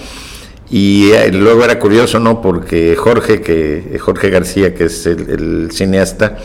[0.70, 2.40] Y eh, luego era curioso, ¿no?
[2.40, 6.38] Porque Jorge, que, Jorge García, que es el, cineasta,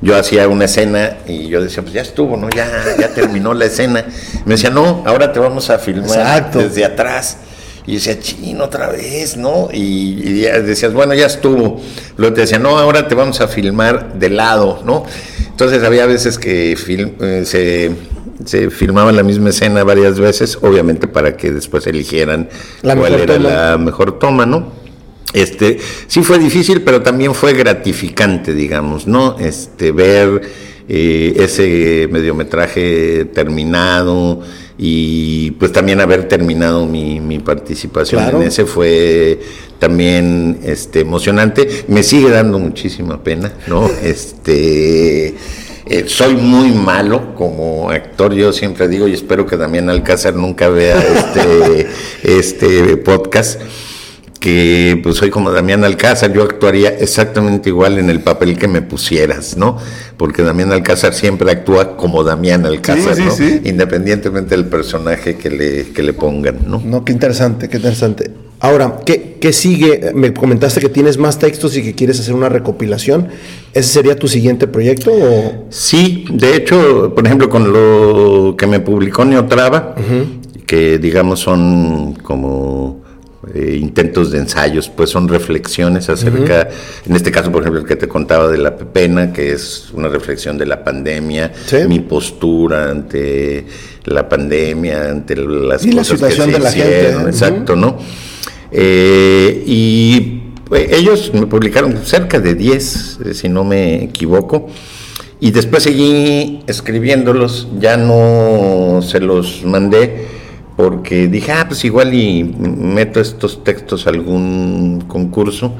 [0.00, 2.48] yo hacía una escena y yo decía, pues ya estuvo, ¿no?
[2.50, 2.68] Ya,
[2.98, 4.04] ya terminó la escena.
[4.44, 7.38] Me decía, no, ahora te vamos a filmar desde atrás.
[7.86, 9.68] Y decía, chino, otra vez, ¿no?
[9.72, 11.80] Y, decías, bueno, ya estuvo.
[12.16, 15.04] Luego te decía, no, ahora te vamos a filmar de lado, ¿no?
[15.48, 17.92] Entonces había veces que eh, se
[18.44, 22.48] se filmaba la misma escena varias veces, obviamente para que después eligieran
[22.82, 24.72] cuál era la mejor toma, ¿no?
[25.32, 29.36] Este, sí fue difícil, pero también fue gratificante, digamos, ¿no?
[29.38, 30.40] Este, ver
[30.88, 34.40] eh, ese mediometraje terminado
[34.78, 39.40] y pues también haber terminado mi, participación en ese fue
[39.78, 41.84] también este emocionante.
[41.88, 43.90] Me sigue dando muchísima pena, ¿no?
[44.02, 45.34] Este
[45.90, 50.68] eh, soy muy malo como actor, yo siempre digo, y espero que Damián Alcázar nunca
[50.68, 51.86] vea este,
[52.22, 53.58] este podcast,
[54.40, 58.82] que pues soy como Damián Alcázar, yo actuaría exactamente igual en el papel que me
[58.82, 59.78] pusieras, ¿no?
[60.16, 63.32] Porque Damián Alcázar siempre actúa como Damián Alcázar, ¿no?
[63.64, 66.80] Independientemente del personaje que le, que le pongan, ¿no?
[66.84, 68.30] No, qué interesante, qué interesante.
[68.60, 70.12] Ahora, ¿qué, sigue?
[70.14, 73.28] Me comentaste que tienes más textos y que quieres hacer una recopilación.
[73.72, 75.12] ¿Ese sería tu siguiente proyecto?
[75.70, 79.94] Sí, de hecho, por ejemplo, con lo que me publicó Neotrava,
[80.66, 82.97] que digamos son como
[83.54, 86.68] eh, intentos de ensayos, pues son reflexiones acerca,
[87.06, 90.08] en este caso, por ejemplo, el que te contaba de la pena, que es una
[90.08, 91.52] reflexión de la pandemia,
[91.88, 93.64] mi postura ante
[94.04, 97.30] la pandemia, ante las cosas la situación que se de la hicieron, gente.
[97.30, 97.98] exacto, ¿no?
[98.70, 104.68] Eh, y pues, ellos me publicaron cerca de 10, eh, si no me equivoco.
[105.40, 110.37] Y después seguí escribiéndolos, ya no se los mandé
[110.78, 115.72] porque dije, ah, pues igual y meto estos textos a algún concurso.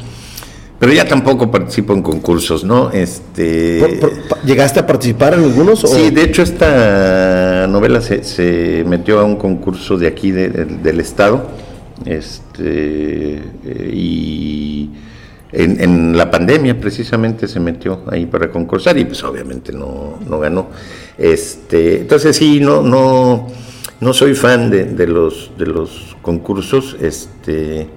[0.80, 2.90] Pero ya tampoco participo en concursos, ¿no?
[2.90, 4.01] Este,
[4.44, 5.82] ¿Llegaste a participar en algunos?
[5.82, 11.46] Sí, de hecho esta novela se, se metió a un concurso de aquí del estado
[12.05, 14.90] este, eh, y
[15.53, 20.70] en, la pandemia precisamente se metió ahí para concursar y pues obviamente no, no ganó.
[21.16, 23.46] Este, entonces sí, no, no,
[24.01, 26.96] no soy fan de, los, de los concursos.
[27.01, 27.88] Este,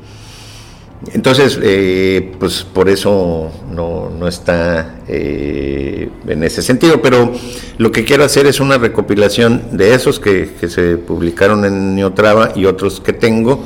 [1.14, 7.32] entonces, eh, pues por eso no, está eh, en ese sentido, pero
[7.78, 12.66] lo que quiero hacer es una recopilación de esos que, se publicaron en Neotrava y
[12.66, 13.64] otros que tengo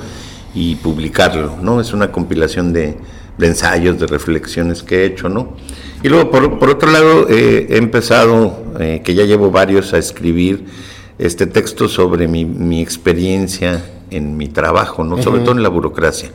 [0.53, 1.81] y publicarlo, ¿no?
[1.81, 2.97] Es una compilación de,
[3.39, 5.57] ensayos, de reflexiones que he hecho, ¿no?
[6.03, 10.65] Y luego, por, otro lado, eh, he empezado, eh, que ya llevo varios, a escribir
[11.17, 15.21] este texto sobre mi, experiencia en mi trabajo, ¿no?
[15.21, 16.31] Sobre todo en la burocracia.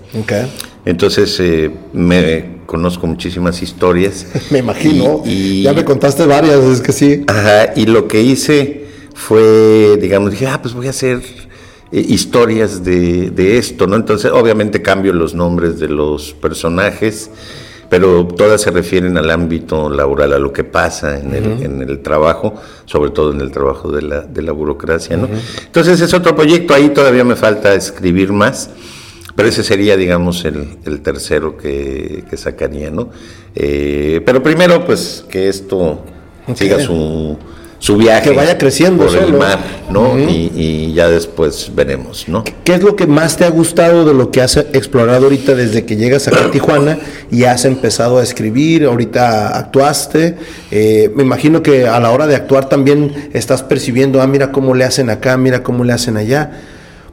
[0.85, 4.27] Entonces, eh, me conozco muchísimas historias.
[4.51, 5.23] me imagino.
[5.25, 7.25] Y, ya me contaste varias, es que sí.
[7.27, 11.21] Ajá, y lo que hice fue, digamos, dije, ah, pues voy a hacer
[11.93, 13.97] eh, historias de, de, esto, ¿no?
[13.97, 17.31] Entonces, obviamente cambio los nombres de los personajes,
[17.91, 21.99] pero todas se refieren al ámbito laboral, a lo que pasa en, el, en el
[21.99, 25.29] trabajo, sobre todo en el trabajo de la, de la burocracia, ¿no?
[25.67, 28.71] Entonces es otro proyecto, ahí todavía me falta escribir más,
[29.35, 33.11] pero ese sería, digamos, el, el tercero que, que, sacaría, ¿no?
[33.57, 36.05] Eh, pero primero, pues, que esto
[36.55, 37.37] siga su
[37.81, 38.31] su viaje.
[38.31, 39.59] Que vaya creciendo por el mar,
[39.91, 40.17] ¿no?
[40.19, 42.45] y, ya después veremos, ¿no?
[42.63, 45.85] ¿Qué es lo que más te ha gustado de lo que has explorado ahorita desde
[45.85, 46.99] que llegas acá a Tijuana
[47.31, 48.85] y has empezado a escribir?
[48.85, 50.37] Ahorita actuaste.
[50.71, 54.75] Eh, me imagino que a la hora de actuar también estás percibiendo, ah, mira cómo
[54.75, 56.51] le hacen acá, mira cómo le hacen allá.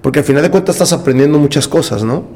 [0.02, 2.28] Porque al final de cuentas estás aprendiendo muchas cosas, ¿no?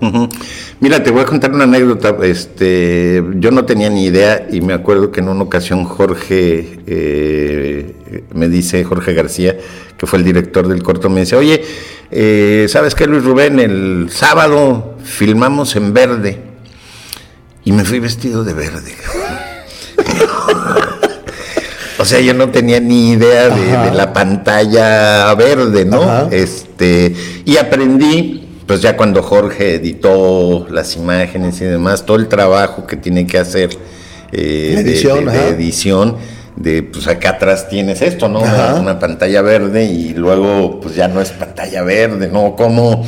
[0.79, 2.15] Mira, te voy a contar una anécdota.
[2.23, 7.95] Este, yo no tenía ni idea y me acuerdo que en una ocasión Jorge eh,
[8.33, 9.57] me dice, Jorge García,
[9.97, 11.61] que fue el director del corto, me dice, oye,
[12.09, 13.59] eh, ¿sabes qué, Luis Rubén?
[13.59, 16.39] El sábado filmamos en verde
[17.63, 18.95] y me fui vestido de verde.
[22.01, 26.31] O sea, yo no tenía ni idea de, la pantalla verde, ¿no?
[26.31, 27.13] Este,
[27.45, 32.97] y aprendí, pues ya cuando Jorge editó las imágenes y demás, todo el trabajo que
[32.97, 33.69] tiene que hacer
[34.31, 36.17] eh, edición, de, edición,
[36.55, 38.41] de pues acá atrás tienes esto, ¿no?
[38.41, 42.55] Una, pantalla verde y luego pues ya no es pantalla verde, ¿no?
[42.55, 43.05] Como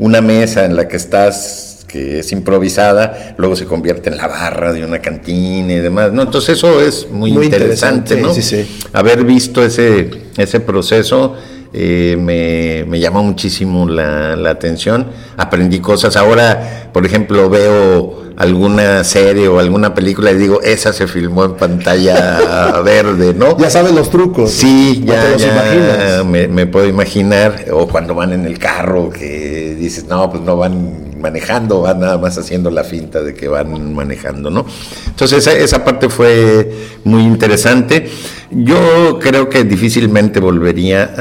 [0.00, 4.72] una mesa en la que estás que es improvisada, luego se convierte en la barra
[4.72, 6.22] de una cantina y demás, ¿no?
[6.22, 8.32] Entonces eso es muy, interesante, ¿no?
[8.32, 8.80] Sí, sí.
[8.94, 10.08] Haber visto ese,
[10.38, 11.36] ese proceso
[11.74, 19.04] eh, me, me, llamó muchísimo la, la, atención, aprendí cosas, ahora, por ejemplo, veo alguna
[19.04, 23.56] serie o alguna película y digo, esa se filmó en pantalla verde, ¿no?
[23.58, 24.50] Ya sabes los trucos.
[24.50, 30.06] Sí, ya, ya me, me, puedo imaginar, o cuando van en el carro que dices,
[30.06, 34.50] no, pues no van manejando, van nada más haciendo la finta de que van manejando,
[34.50, 34.66] ¿no?
[35.06, 36.70] Entonces esa, parte fue
[37.04, 38.10] muy interesante.
[38.50, 41.14] Yo creo que difícilmente volvería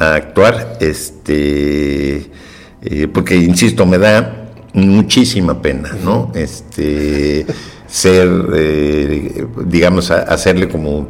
[0.00, 2.30] a, actuar, este,
[2.82, 6.32] eh, porque insisto, me da muchísima pena, ¿no?
[6.34, 7.46] Este,
[7.86, 11.08] ser, eh, digamos, hacerle como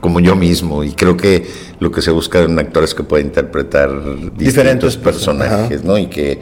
[0.00, 1.46] como yo mismo y creo que
[1.78, 3.88] lo que se busca de un actor es que pueda interpretar
[4.36, 5.96] diferentes personajes, ¿no?
[5.96, 6.40] Y que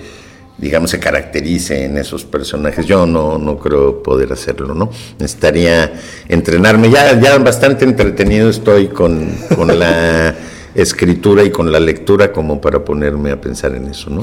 [0.60, 2.86] digamos, se caracterice en esos personajes.
[2.86, 4.90] Yo no, no creo poder hacerlo, ¿no?
[5.18, 5.92] Necesitaría
[6.28, 6.90] entrenarme.
[6.90, 10.34] Ya, ya bastante entretenido estoy con, con la
[10.74, 14.20] escritura y con la lectura como para ponerme a pensar en eso, ¿no?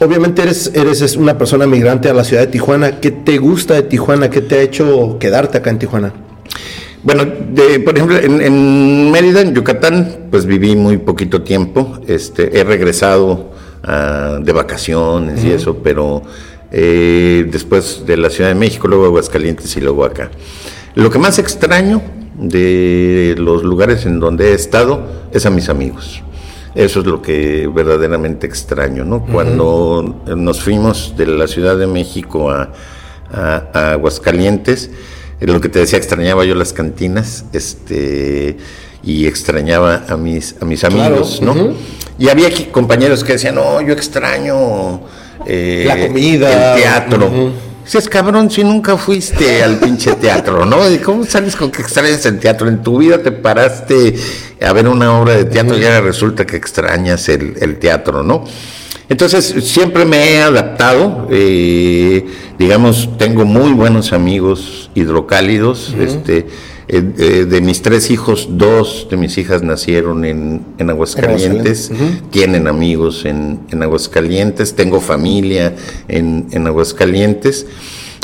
[0.00, 3.00] Obviamente eres, eres una persona migrante a la ciudad de Tijuana.
[3.00, 4.28] ¿Qué te gusta de Tijuana?
[4.28, 6.12] ¿Qué te ha hecho quedarte acá en Tijuana?
[7.02, 11.98] Bueno, de, por ejemplo, en, en, Mérida, en Yucatán, pues viví muy poquito tiempo.
[12.08, 13.55] Este, he regresado
[13.86, 16.22] de vacaciones y eso, pero
[16.72, 20.30] eh, después de la Ciudad de México, luego Aguascalientes y luego acá.
[20.94, 22.02] Lo que más extraño
[22.36, 26.22] de los lugares en donde he estado es a mis amigos.
[26.74, 29.24] Eso es lo que verdaderamente extraño, ¿no?
[29.24, 32.72] Cuando nos fuimos de la Ciudad de México a,
[33.32, 34.90] a, Aguascalientes,
[35.40, 38.58] lo que te decía, extrañaba yo las cantinas, este,
[39.06, 41.54] y extrañaba a mis, a mis amigos, ¿no?
[42.18, 45.00] Y había compañeros que decían, no, yo extraño
[45.46, 47.52] eh, la comida, el teatro.
[47.84, 50.90] Si es cabrón, si nunca fuiste al pinche teatro, ¿no?
[50.90, 52.66] ¿Y cómo sales con que extrañas el teatro?
[52.68, 54.16] En tu vida te paraste
[54.60, 58.44] a ver una obra de teatro y ahora resulta que extrañas el, teatro, ¿no?
[59.08, 62.26] Entonces, siempre me he adaptado, eh,
[62.58, 66.48] digamos, tengo muy buenos amigos hidrocálidos, este
[66.88, 71.90] eh, eh, de mis tres hijos, dos de mis hijas nacieron en, en Aguascalientes,
[72.30, 75.74] tienen amigos en, en, Aguascalientes, tengo familia
[76.06, 77.66] en, en, Aguascalientes.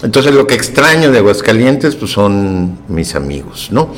[0.04, 3.92] Entonces lo que extraño de Aguascalientes pues son mis amigos, ¿no?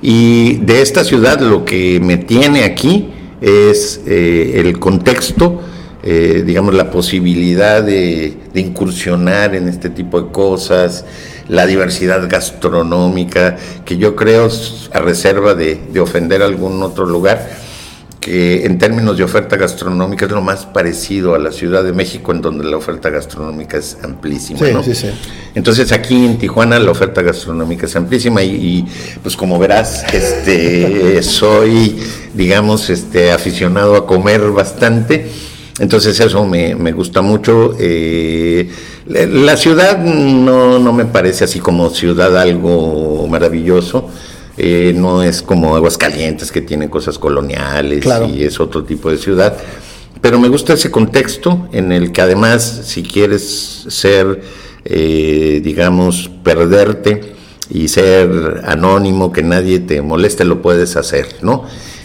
[0.00, 3.08] Y de esta ciudad lo que me tiene aquí
[3.40, 5.62] es eh, el contexto,
[6.04, 11.04] digamos, la posibilidad de, de incursionar en este tipo de cosas,
[11.48, 14.48] la diversidad gastronómica, que yo creo,
[14.92, 17.66] a reserva de, ofender a algún otro lugar,
[18.20, 22.32] que en términos de oferta gastronómica es lo más parecido a la Ciudad de México,
[22.32, 24.60] en donde la oferta gastronómica es amplísima.
[25.54, 28.84] Entonces aquí en Tijuana la oferta gastronómica es amplísima y,
[29.22, 31.96] pues como verás, este, soy,
[32.34, 35.30] digamos, este, aficionado a comer bastante.
[35.78, 37.76] Entonces eso me, me gusta mucho.
[37.78, 38.68] Eh,
[39.06, 44.10] la ciudad no, no me parece así como ciudad algo maravilloso.
[44.58, 49.56] Eh, no es como Aguascalientes que tiene cosas coloniales y es otro tipo de ciudad.
[50.20, 54.40] Pero me gusta ese contexto en el que además si quieres ser,
[54.84, 57.34] eh, digamos, perderte
[57.68, 61.64] y ser anónimo, que nadie te moleste, lo puedes hacer, ¿no?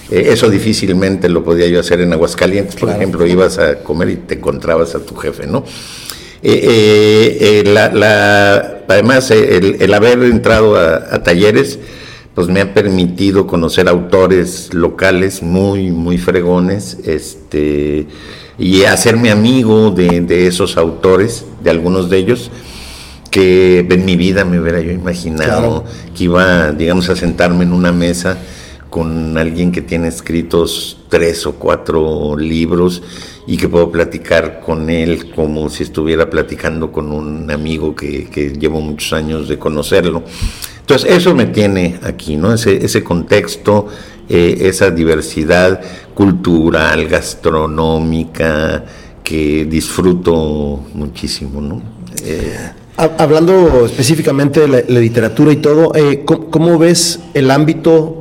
[0.10, 4.16] Eh, eso difícilmente lo podía yo hacer en Aguascalientes, por ejemplo, ibas a comer y
[4.18, 5.64] te encontrabas a tu jefe, ¿no?
[6.44, 11.80] Eh, eh, la, además, el, haber entrado a, talleres,
[12.34, 18.08] pues me ha permitido conocer autores locales muy, muy fregones, este,
[18.58, 22.52] y hacerme amigo de, esos autores, de algunos de ellos,
[23.30, 25.86] que en mi vida me hubiera yo imaginado
[26.16, 28.38] que iba, digamos, a sentarme en una mesa
[28.92, 33.02] con alguien que tiene escritos tres o cuatro libros
[33.48, 38.82] y que puedo platicar con él como si estuviera platicando con un amigo que, llevo
[38.82, 40.24] muchos años de conocerlo.
[40.82, 42.54] Entonces, eso me tiene aquí, ¿no?
[42.54, 43.88] Ese, ese contexto,
[44.28, 45.80] eh, esa diversidad
[46.14, 48.84] cultural, gastronómica,
[49.24, 51.82] que disfruto muchísimo, ¿no?
[52.26, 58.21] Eh, Hablando específicamente de la, literatura y todo, eh, ¿cómo, ves el ámbito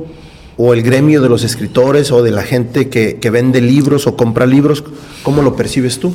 [0.63, 4.45] o el gremio de los escritores o de la gente que, vende libros o compra
[4.45, 4.83] libros,
[5.23, 6.13] ¿cómo lo percibes tú?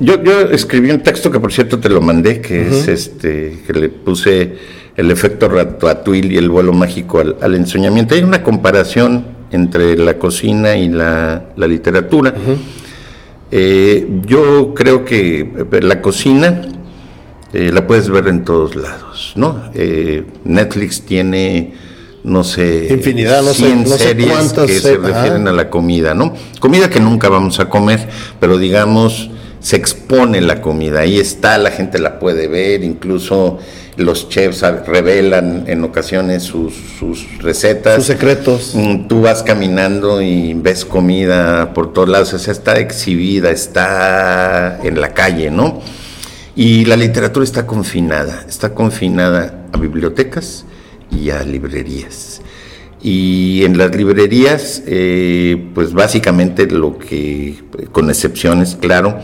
[0.00, 3.72] Yo, yo escribí un texto que por cierto te lo mandé, que es este, que
[3.72, 4.56] le puse
[4.96, 8.16] el efecto ratatouille y el vuelo mágico al, ensoñamiento.
[8.16, 12.34] Hay una comparación entre la cocina y la, literatura.
[13.52, 15.48] Eh, yo creo que
[15.80, 16.75] la cocina
[17.52, 19.70] la puedes ver en todos lados, ¿no?
[20.44, 21.74] Netflix tiene
[22.26, 26.34] no sé, infinidad, no 100 series que se refieren a la comida, ¿no?
[26.58, 28.08] Comida que nunca vamos a comer,
[28.40, 33.58] pero digamos se expone la comida, ahí está, la gente la puede ver, incluso
[33.96, 36.74] los chefs revelan en ocasiones sus,
[37.40, 37.96] recetas.
[37.96, 38.72] Sus secretos.
[38.74, 44.78] Mm, tú vas caminando y ves comida por todos lados, o sea, está exhibida, está
[44.84, 45.80] en la calle, ¿no?
[46.56, 50.64] Y la literatura está confinada, está confinada a bibliotecas
[51.10, 52.40] y a librerías.
[53.02, 57.62] Y en las librerías, eh, pues básicamente lo que,
[57.92, 59.20] con excepciones, claro,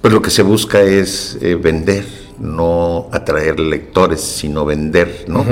[0.00, 2.04] pues lo que se busca es eh, vender,
[2.38, 5.44] no atraer lectores, sino vender, ¿no?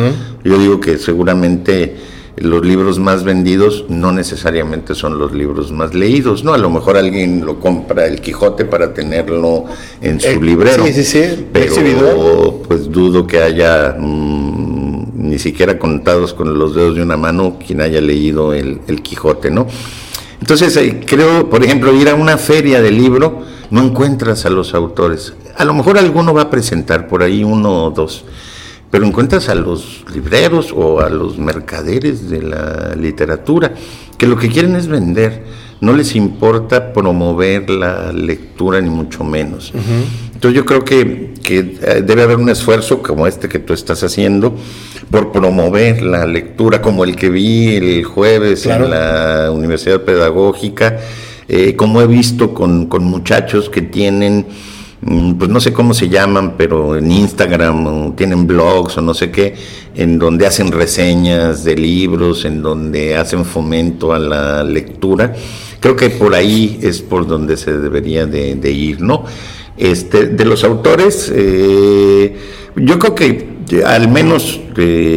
[0.45, 1.97] Yo digo que seguramente
[2.37, 6.53] los libros más vendidos no necesariamente son los libros más leídos, ¿no?
[6.53, 9.65] A lo mejor alguien lo compra el Quijote para tenerlo
[10.03, 10.85] en su eh, librero.
[10.85, 11.47] Sí, sí, sí.
[11.53, 17.59] Pero pues dudo que haya mm, ni siquiera contados con los dedos de una mano
[17.65, 19.67] quien haya leído el, el Quijote, ¿no?
[20.41, 24.75] Entonces, eh, creo, por ejemplo, ir a una feria de libro, no encuentras a los
[24.75, 25.33] autores.
[25.57, 28.25] A lo mejor alguno va a presentar por ahí uno o dos,
[28.97, 33.75] pero encuentras a los libreros o a los mercaderes de la literatura,
[34.17, 35.45] que lo que quieren es vender,
[35.83, 39.75] no les importa promover la lectura ni mucho menos.
[40.33, 44.03] Entonces yo creo que, que, eh, debe haber un esfuerzo como este que tú estás
[44.03, 44.57] haciendo
[45.11, 51.01] por promover la lectura, como el que vi el jueves en la Universidad Pedagógica,
[51.49, 54.47] eh, como he visto con, con muchachos que tienen
[55.39, 59.31] pues no sé cómo se llaman, pero en Instagram o tienen blogs o no sé
[59.31, 59.55] qué,
[59.95, 65.35] en donde hacen reseñas de libros, en donde hacen fomento a la lectura.
[65.81, 69.25] Creo que por ahí es por donde se debería de, ir, ¿no?
[69.77, 72.35] Este, de los autores, eh,
[72.75, 74.61] yo creo que al menos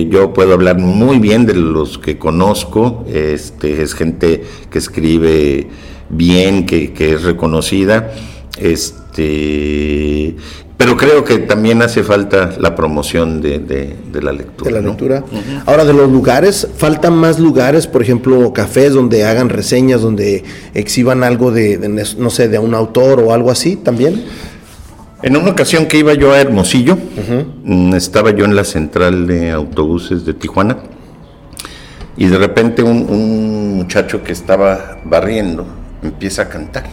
[0.09, 5.67] yo puedo hablar muy bien de los que conozco, este, es gente que escribe
[6.09, 8.11] bien, que, es reconocida,
[8.57, 14.71] este, pero creo que también hace falta la promoción de, la lectura.
[14.71, 15.23] De la lectura.
[15.65, 21.23] Ahora, de los lugares, faltan más lugares, por ejemplo, cafés donde hagan reseñas, donde exhiban
[21.23, 21.77] algo de,
[22.17, 24.23] no sé, de un autor o algo así también.
[25.21, 26.97] En una ocasión que iba yo a Hermosillo,
[27.65, 30.77] mm, estaba yo en la central de autobuses de Tijuana
[32.15, 35.65] y de repente un, muchacho que estaba barriendo
[36.03, 36.83] empieza a cantar.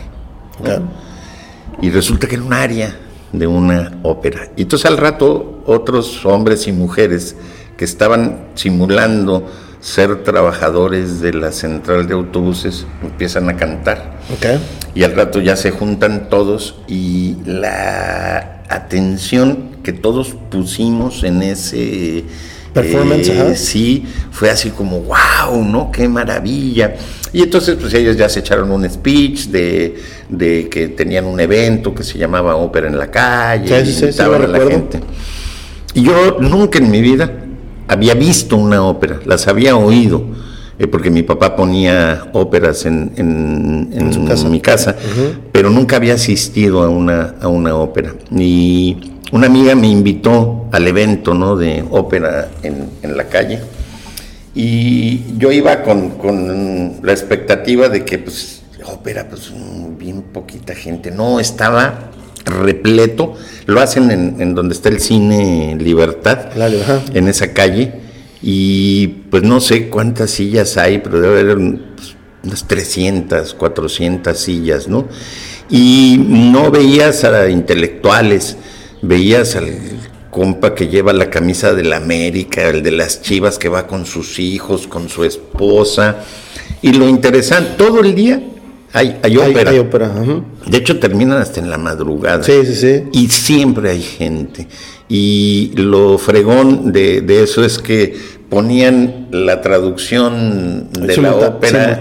[1.80, 2.96] Y resulta que era un área
[3.32, 4.50] de una ópera.
[4.56, 7.36] Y entonces al rato otros hombres y mujeres
[7.76, 9.46] que estaban simulando
[9.80, 14.18] ser trabajadores de la central de autobuses empiezan a cantar.
[14.94, 22.24] Y al rato ya se juntan todos y la atención que todos pusimos en ese
[22.82, 25.90] performance, eh, sí, fue así como wow, ¿no?
[25.90, 26.94] Qué maravilla.
[27.32, 29.96] Y entonces pues ellos ya se echaron un speech de,
[30.28, 34.60] de que tenían un evento que se llamaba Ópera en la calle, y a la
[34.60, 35.00] gente.
[35.94, 37.30] Y yo nunca en mi vida
[37.88, 40.24] había visto una ópera, las había oído,
[40.78, 44.94] eh, porque mi papá ponía óperas en, en, mi casa,
[45.52, 48.14] pero nunca había asistido a una, a una ópera.
[48.30, 51.56] Y una amiga me invitó al evento ¿no?
[51.56, 53.60] de ópera en, la calle.
[54.54, 59.52] Y yo iba con, con, la expectativa de que, pues, ópera, pues,
[59.98, 61.10] bien poquita gente.
[61.10, 62.10] No, estaba
[62.44, 63.34] repleto.
[63.66, 66.50] Lo hacen en, donde está el cine Libertad,
[67.14, 68.06] en esa calle.
[68.42, 71.58] Y pues no sé cuántas sillas hay, pero debe haber
[71.96, 75.06] pues, unas 300, 400 sillas, ¿no?
[75.68, 78.56] Y no veías a intelectuales,
[79.06, 79.72] veías al
[80.30, 84.04] compa que lleva la camisa de la América, el de las chivas que va con
[84.04, 86.24] sus hijos, con su esposa.
[86.82, 88.42] Y lo interesante, todo el día
[88.92, 89.72] hay, hay ópera.
[90.66, 92.42] De hecho, terminan hasta en la madrugada.
[92.42, 93.02] Sí, sí, sí.
[93.12, 94.68] Y siempre hay gente.
[95.08, 98.16] Y lo fregón de, eso es que
[98.48, 101.98] ponían la traducción de la ópera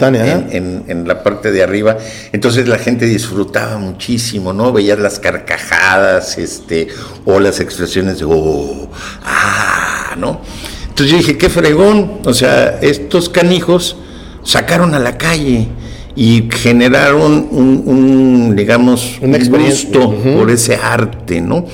[0.52, 1.98] en, en, la parte de arriba.
[2.34, 4.72] Entonces la gente disfrutaba muchísimo, ¿no?
[4.72, 6.88] Veías las carcajadas, este,
[7.26, 8.90] o las expresiones de, oh,
[9.24, 10.42] ah, ¿no?
[10.88, 12.20] Entonces yo dije, qué fregón.
[12.26, 13.98] O sea, estos canijos
[14.44, 15.68] sacaron a la calle
[16.16, 21.66] y generaron un, digamos, un gusto por ese arte, ¿no?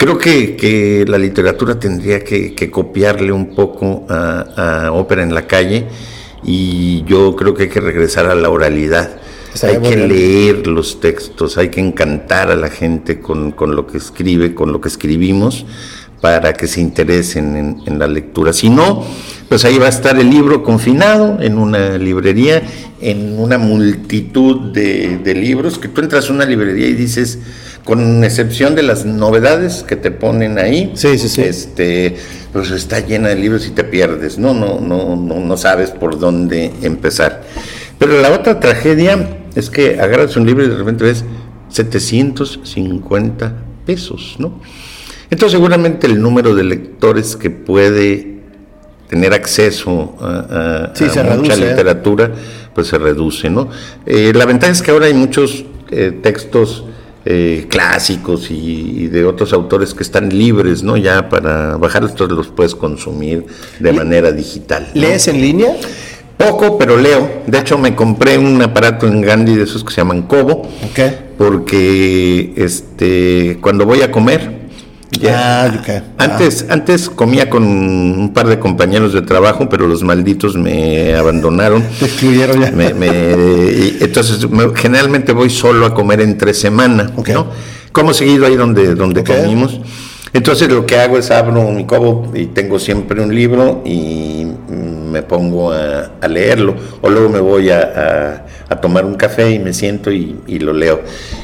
[0.00, 5.88] Creo que, la literatura tendría que, copiarle un poco a, Ópera en la calle
[6.42, 9.20] y yo creo que hay que regresar a la oralidad.
[9.62, 14.54] hay que leer los textos, hay que encantar a la gente con, lo que escribe,
[14.54, 15.66] con lo que escribimos,
[16.22, 18.54] para que se interesen en, la lectura.
[18.54, 19.04] Si no,
[19.50, 22.62] pues ahí va a estar el libro confinado en una librería,
[23.02, 27.38] en una multitud de, de libros, que tú entras a una librería y dices,
[27.84, 31.42] con excepción de las novedades que te ponen ahí, sí, sí, sí.
[31.42, 32.16] este,
[32.52, 36.18] pues está llena de libros y te pierdes, no, no, no, no, no sabes por
[36.18, 37.42] dónde empezar.
[37.98, 41.24] Pero la otra tragedia es que agarras un libro y de repente ves
[41.68, 43.54] 750
[43.86, 44.60] pesos, ¿no?
[45.30, 48.40] Entonces seguramente el número de lectores que puede
[49.08, 50.92] tener acceso a,
[51.36, 51.70] mucha ¿eh?
[51.70, 52.30] literatura,
[52.74, 53.68] pues se reduce, ¿no?
[54.06, 56.84] Eh, la ventaja es que ahora hay muchos eh, textos
[57.24, 60.96] eh, clásicos y, de otros autores que están libres, ¿no?
[60.96, 63.46] Ya para bajar estos los puedes consumir
[63.78, 64.88] de manera digital.
[64.94, 65.76] ¿Lees en línea?
[66.36, 67.42] Poco, pero leo.
[67.46, 70.68] De hecho, me compré un aparato en Gandhi de esos que se llaman Kobo.
[71.36, 74.59] Porque este, cuando voy a comer,
[75.10, 75.64] ya.
[75.66, 81.14] Ah, antes, antes comía con un par de compañeros de trabajo, pero los malditos me
[81.14, 81.82] abandonaron.
[81.98, 82.68] Te excluyeron ya.
[84.00, 84.46] entonces,
[84.76, 87.46] generalmente voy solo a comer entre semana, ¿no?
[87.92, 89.80] Como seguido ahí donde, donde comimos.
[90.32, 94.46] Entonces lo que hago es abro mi cobo y tengo siempre un libro y
[95.10, 96.76] me pongo a, leerlo.
[97.02, 98.46] O luego me voy a,
[98.80, 101.02] tomar un café y me siento y, lo leo.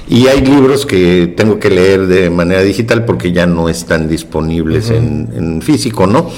[0.09, 4.91] Y hay libros que tengo que leer de manera digital porque ya no están disponibles
[4.91, 6.31] en, físico, ¿no?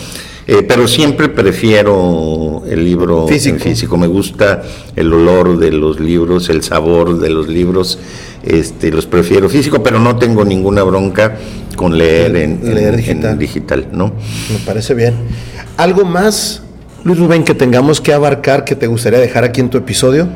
[0.51, 3.59] Eh, pero siempre prefiero el libro físico.
[3.59, 3.99] físico.
[3.99, 4.63] Me gusta
[4.97, 7.99] el olor de los libros, el sabor de los libros.
[8.43, 11.37] Este, los prefiero físico, pero no tengo ninguna bronca
[11.77, 13.89] con leer en, digital.
[13.93, 14.15] ¿no?
[14.51, 15.17] Me parece bien.
[15.77, 16.63] ¿Algo más,
[17.05, 20.29] Luis Rubén, que tengamos que abarcar que te gustaría dejar aquí en tu episodio?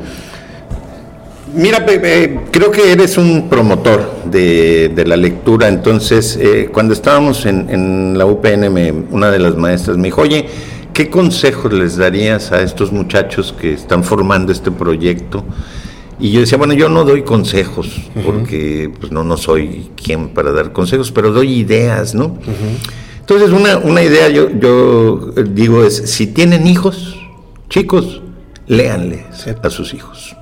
[1.55, 8.25] Mira, creo que eres un promotor de, la lectura, entonces eh, cuando estábamos en, la
[8.25, 10.47] UPN, una de las maestras me dijo, oye,
[10.93, 15.43] ¿qué consejos les darías a estos muchachos que están formando este proyecto?
[16.19, 20.51] Y yo decía, bueno, yo no doy consejos, porque pues no, no soy quien para
[20.53, 22.39] dar consejos, pero doy ideas, ¿no?
[23.19, 27.15] Entonces, una, una idea yo, yo digo es, si tienen hijos,
[27.69, 28.23] chicos,
[28.65, 29.25] léanle
[29.61, 30.35] a sus hijos.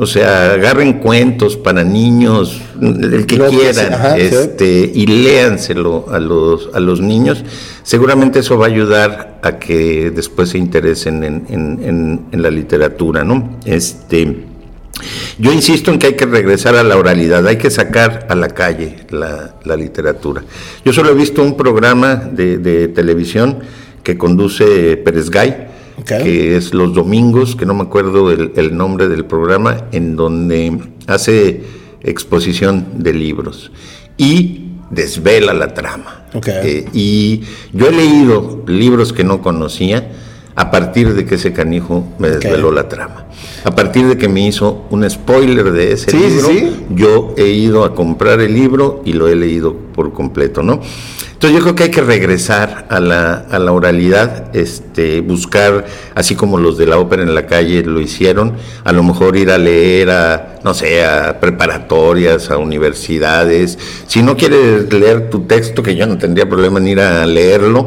[0.00, 6.80] O sea, agarren cuentos para niños, el que quieran, este, y léanselo a los, a
[6.80, 7.44] los niños.
[7.82, 13.24] Seguramente eso va a ayudar a que después se interesen en, en, en la literatura,
[13.24, 13.58] ¿no?
[13.64, 14.46] Este,
[15.38, 18.48] yo insisto en que hay que regresar a la oralidad, hay que sacar a la
[18.48, 20.42] calle la, literatura.
[20.84, 23.60] Yo solo he visto un programa de, televisión
[24.02, 25.68] que conduce Pérez Gay,
[26.04, 31.62] que es los domingos, que no me acuerdo el, nombre del programa, en donde hace
[32.02, 33.70] exposición de libros
[34.16, 36.26] y desvela la trama.
[36.46, 40.10] Eh, y yo he leído libros que no conocía
[40.56, 43.26] a partir de que ese canijo me desveló la trama.
[43.64, 46.50] A partir de que me hizo un spoiler de ese libro,
[46.90, 50.80] yo he ido a comprar el libro y lo he leído por completo, ¿no?
[51.40, 56.34] Entonces yo creo que hay que regresar a la, a la oralidad, este, buscar, así
[56.34, 59.56] como los de la ópera en la calle lo hicieron, a lo mejor ir a
[59.56, 63.78] leer a, no sé, a preparatorias, a universidades.
[64.06, 67.86] Si no quieres leer tu texto, que yo no tendría problema en ir a leerlo,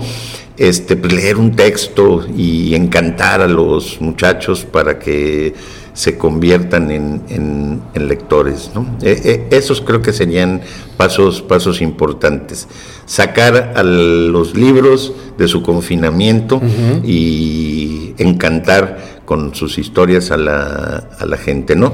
[0.57, 5.53] este, pues, leer un texto y encantar a los muchachos para que
[5.93, 8.71] se conviertan en, lectores.
[9.01, 10.61] E, e, esos creo que serían
[10.97, 12.67] pasos, pasos importantes.
[13.05, 16.61] Sacar a los libros de su confinamiento
[17.03, 21.75] y encantar con sus historias a la, a la, gente.
[21.75, 21.93] ¿no?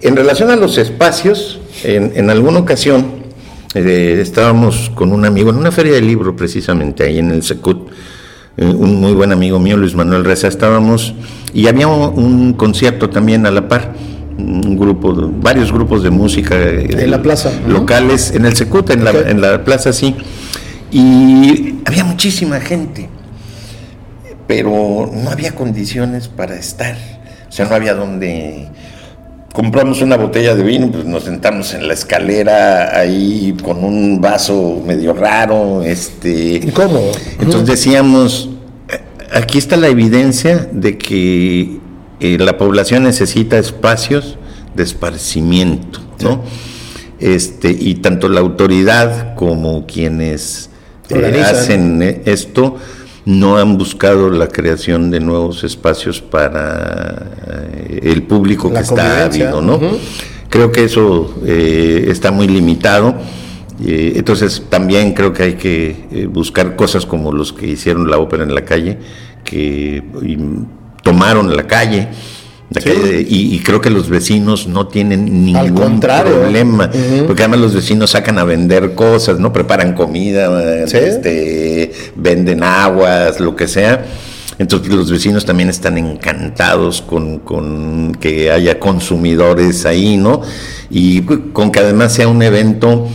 [0.00, 3.27] En relación a los espacios, en, en alguna ocasión
[3.74, 7.90] eh, estábamos con un amigo en una feria de libro precisamente ahí en el Secut,
[8.56, 11.14] eh, un muy buen amigo mío, Luis Manuel Reza, estábamos
[11.52, 13.94] y había un, concierto también a la par
[14.38, 19.04] un grupo, varios grupos de música en eh, la plaza locales en el Secut, en,
[19.04, 20.16] la, en la plaza sí,
[20.90, 23.08] y había muchísima gente,
[24.46, 26.96] pero no había condiciones para estar,
[27.48, 28.68] o sea, no había donde
[29.52, 34.82] compramos una botella de vino, pues nos sentamos en la escalera ahí con un vaso
[34.84, 36.56] medio raro, este...
[36.56, 37.12] Incómodo.
[37.40, 38.50] Entonces decíamos,
[39.32, 41.80] aquí está la evidencia de que
[42.20, 44.38] eh, la población necesita espacios
[44.74, 46.42] de esparcimiento, ¿no?
[47.20, 50.70] Este, y tanto la autoridad como quienes
[51.10, 52.76] eh, hacen esto,
[53.28, 59.60] no han buscado la creación de nuevos espacios para eh, el público que está ávido,
[59.60, 59.78] ¿no?
[60.48, 63.14] Creo que eso eh, está muy limitado.
[63.84, 68.44] Eh, entonces también creo que hay que buscar cosas como los que hicieron la ópera
[68.44, 68.96] en la calle,
[69.44, 70.02] que
[71.02, 72.08] tomaron la calle,
[72.70, 76.90] y, creo que los vecinos no tienen ningún problema,
[77.26, 83.56] porque además los vecinos sacan a vender cosas, no preparan comida, este, venden aguas, lo
[83.56, 84.04] que sea.
[84.58, 90.42] Entonces los vecinos también están encantados con, con, que haya consumidores ahí, ¿no?
[90.90, 93.08] Y con que además sea un evento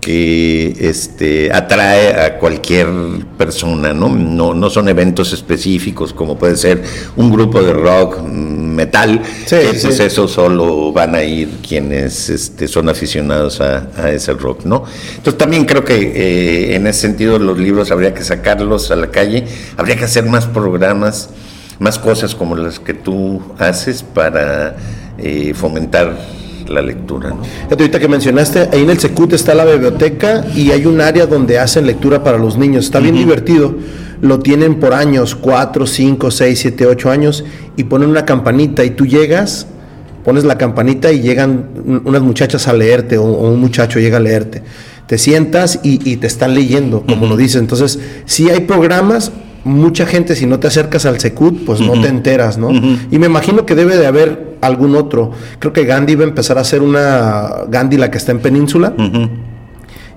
[0.00, 2.88] que este, atrae a cualquier
[3.36, 4.08] persona, ¿no?
[4.08, 4.54] ¿no?
[4.54, 6.82] No son eventos específicos como puede ser
[7.16, 12.88] un grupo de rock, metal, que pues eso solo van a ir quienes este, son
[12.88, 14.84] aficionados a, ese rock, ¿no?
[15.16, 19.08] Entonces también creo que eh, en ese sentido los libros habría que sacarlos a la
[19.08, 19.44] calle,
[19.76, 21.30] habría que hacer más programas,
[21.78, 24.76] más cosas como las que tú haces para
[25.18, 26.16] eh, fomentar
[26.70, 27.30] la lectura.
[27.30, 27.42] ¿no?
[27.70, 31.58] Ahorita que mencionaste, ahí en el Secut está la biblioteca y hay un área donde
[31.58, 32.86] hacen lectura para los niños.
[32.86, 33.74] Está bien divertido.
[34.22, 37.44] Lo tienen por años, 4, 5, 6, 7, 8 años,
[37.76, 39.66] y ponen una campanita y tú llegas,
[40.24, 44.62] pones la campanita y llegan unas muchachas a leerte o, un muchacho llega a leerte.
[45.06, 47.60] Te sientas y, te están leyendo, como lo dices.
[47.60, 49.32] Entonces, si hay programas,
[49.64, 52.70] mucha gente, si no te acercas al Secut, pues no te enteras, ¿no?
[53.10, 55.30] Y me imagino que debe de haber algún otro.
[55.58, 57.64] Creo que Gandhi iba a empezar a hacer una.
[57.68, 58.94] Gandhi, la que está en Península.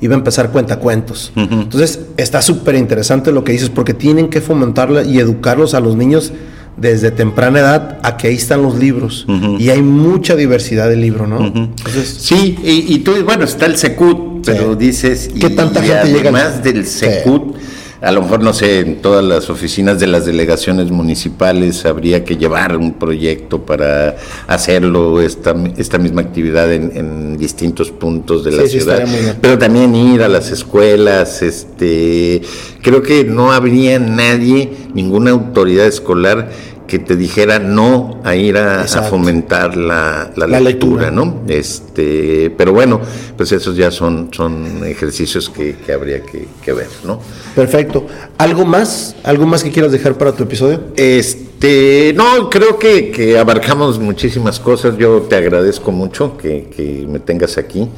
[0.02, 1.32] Iba a empezar cuentacuentos.
[1.36, 5.95] Entonces, está súper interesante lo que dices, porque tienen que fomentarla y educarlos a los
[5.95, 6.34] niños
[6.76, 9.26] desde temprana edad a que ahí están los libros.
[9.60, 11.45] Y hay mucha diversidad de libros, ¿no?
[11.45, 15.30] Entonces, sí, y, tú, bueno, está el Secut, pero dices.
[15.40, 17.56] ¿Qué tanta gente además del Secut
[18.03, 22.35] a lo mejor, no sé, en todas las oficinas de las delegaciones municipales habría que
[22.35, 29.05] llevar un proyecto para hacerlo, esta, esta misma actividad en, distintos puntos de la ciudad.
[29.39, 32.41] Pero también ir a las escuelas, este,
[32.81, 36.49] creo que no habría nadie, ninguna autoridad escolar
[36.94, 41.41] que te dijera no a ir a, fomentar la, lectura, ¿no?
[41.48, 43.02] Este, pero bueno,
[43.36, 47.20] pues esos ya son, son ejercicios que, habría que, ver, ¿no?
[47.56, 48.06] Perfecto.
[48.38, 49.15] ¿Algo más?
[49.24, 50.82] ¿Algo más que quieras dejar para tu episodio?
[50.95, 54.95] Este, no, creo que, abarcamos muchísimas cosas.
[54.95, 57.90] Yo te agradezco mucho que, que me tengas aquí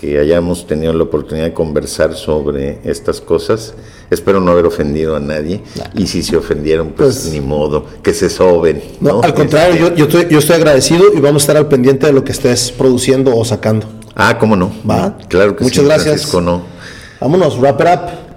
[0.00, 3.74] que hayamos tenido la oportunidad de conversar sobre estas cosas.
[4.08, 5.60] Espero no haber ofendido a nadie.
[5.94, 8.82] Y si se ofendieron, pues, pues, ni modo, que se soben.
[8.98, 12.06] No, al contrario, este, yo, estoy, yo estoy agradecido y vamos a estar al pendiente
[12.06, 13.86] de lo que estés produciendo o sacando.
[14.14, 14.72] Ah, cómo no.
[14.88, 15.18] Va.
[15.28, 16.32] Claro que Muchas gracias.
[16.32, 16.62] no.
[17.20, 18.29] Vámonos, wrap it up.